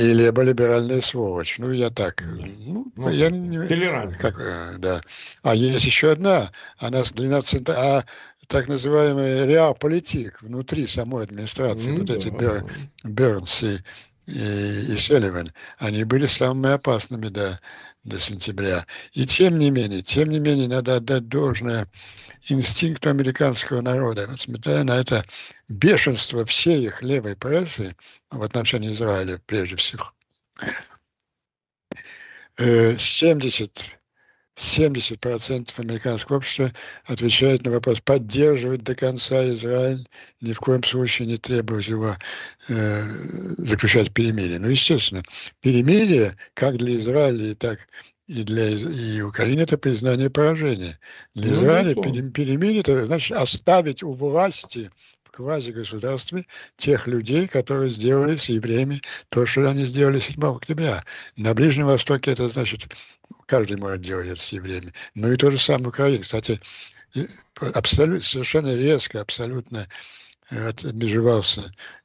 [0.00, 1.56] и либеральная сволочь.
[1.58, 2.22] Ну, я так.
[2.22, 3.66] Ну, ну я не,
[4.18, 5.00] Как, э, да.
[5.42, 8.04] А есть еще одна, она длина центра, а
[8.46, 12.14] так называемый реал-политик внутри самой администрации, mm, вот да.
[12.14, 12.64] эти Бер,
[13.04, 13.78] Бернс и
[14.30, 17.60] и, и Селиван, они были самыми опасными до,
[18.04, 18.86] до сентября.
[19.12, 21.86] И тем не менее, тем не менее, надо отдать должное
[22.48, 24.28] инстинкту американского народа.
[24.36, 25.24] Смотря на это
[25.68, 27.96] бешенство всей их левой прессы
[28.30, 30.12] в отношении Израиля, прежде всего,
[32.58, 33.99] 70
[34.56, 36.72] 70% американского общества
[37.04, 40.06] отвечает на вопрос, поддерживать до конца Израиль,
[40.40, 42.16] ни в коем случае не требовать его
[42.68, 43.02] э,
[43.58, 44.58] заключать перемирие.
[44.58, 45.22] Ну, естественно,
[45.60, 47.78] перемирие как для Израиля, так
[48.30, 50.98] и для и Украины это признание поражения.
[51.34, 51.94] Для ну, Израиля
[52.30, 54.90] перемирие это значит оставить у власти
[55.24, 56.44] в квазигосударстве
[56.76, 61.04] тех людей, которые сделали с евреями то, что они сделали 7 октября.
[61.36, 62.86] На Ближнем Востоке это значит,
[63.46, 64.92] каждый может делать это с евреями.
[65.14, 66.22] Ну и то же самое в Украине.
[66.22, 66.60] Кстати,
[67.74, 69.86] абсолютно, совершенно резко, абсолютно
[70.50, 71.60] отмежевался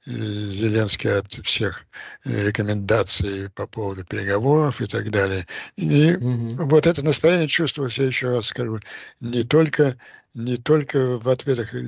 [0.06, 1.86] э, Зеленский от всех
[2.26, 5.48] э, рекомендаций по поводу переговоров и так далее.
[5.78, 6.66] И угу.
[6.66, 8.80] вот это настроение чувствовалось, я еще раз скажу,
[9.20, 9.98] не только,
[10.34, 11.80] не только в ответах э,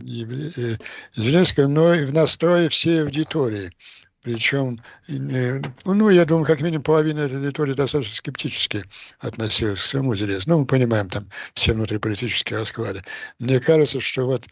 [1.15, 3.71] Зеленского, но и в настрое всей аудитории.
[4.23, 8.83] Причем, ну, я думаю, как минимум половина этой аудитории достаточно скептически
[9.19, 10.55] относилась к своему Зеленскому.
[10.55, 13.03] Ну, мы понимаем там все внутриполитические расклады.
[13.39, 14.45] Мне кажется, что вот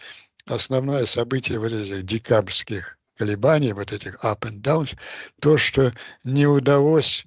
[0.45, 4.95] основное событие вот этих декабрьских колебаний, вот этих up and downs,
[5.41, 5.91] то, что
[6.23, 7.25] не удалось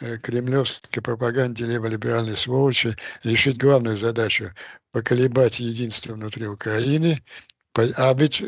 [0.00, 4.52] э, кремлевской пропаганде либеральной сволочи решить главную задачу–
[4.92, 7.20] поколебать единство внутри Украины.
[7.74, 8.42] А ведь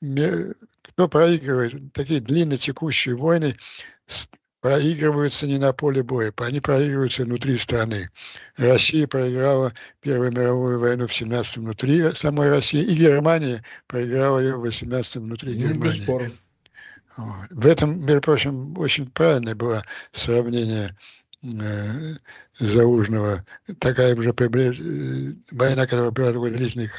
[0.00, 0.52] э,
[1.00, 3.56] кто проигрывает такие длинно текущие войны,
[4.60, 8.10] проигрываются не на поле боя, они проигрываются внутри страны.
[8.58, 9.72] Россия проиграла
[10.02, 15.54] Первую мировую войну в 17 внутри самой России, и Германия проиграла ее в 18 внутри
[15.54, 16.04] ну, Германии.
[17.16, 17.48] Вот.
[17.48, 19.82] В этом, между прочим, очень правильное было
[20.12, 20.94] сравнение э,
[22.58, 23.44] Заужного,
[23.78, 24.78] такая уже приближ...
[24.78, 26.90] Э, война, которая была длительный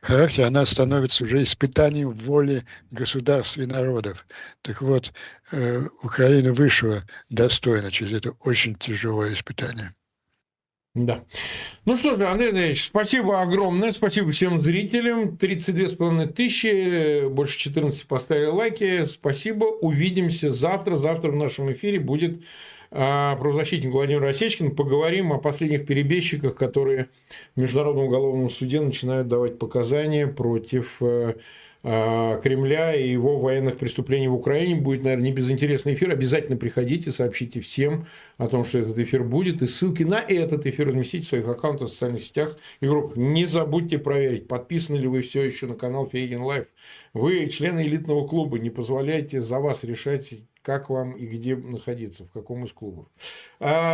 [0.00, 4.26] характер, она становится уже испытанием воли государств и народов.
[4.62, 5.12] Так вот,
[5.50, 9.92] э, Украина вышла достойно через это очень тяжелое испытание.
[10.94, 11.24] Да.
[11.84, 15.36] Ну что ж, Андрей Андреевич, спасибо огромное, спасибо всем зрителям.
[15.36, 19.04] 32,5 тысячи, больше 14 поставили лайки.
[19.06, 20.96] Спасибо, увидимся завтра.
[20.96, 22.42] Завтра в нашем эфире будет
[22.90, 24.74] правозащитник Владимир Осечкин.
[24.74, 27.08] Поговорим о последних перебежчиках, которые
[27.54, 31.34] в Международном уголовном суде начинают давать показания против э, а,
[31.82, 34.74] Кремля и его военных преступлений в Украине.
[34.76, 36.10] Будет, наверное, не безинтересный эфир.
[36.10, 38.06] Обязательно приходите, сообщите всем
[38.36, 39.62] о том, что этот эфир будет.
[39.62, 43.16] И ссылки на этот эфир разместите в своих аккаунтах в социальных сетях и группах.
[43.16, 46.66] Не забудьте проверить, подписаны ли вы все еще на канал Фейгин Live.
[47.14, 48.58] Вы члены элитного клуба.
[48.58, 53.06] Не позволяйте за вас решать как вам и где находиться, в каком из клубов.
[53.60, 53.88] А,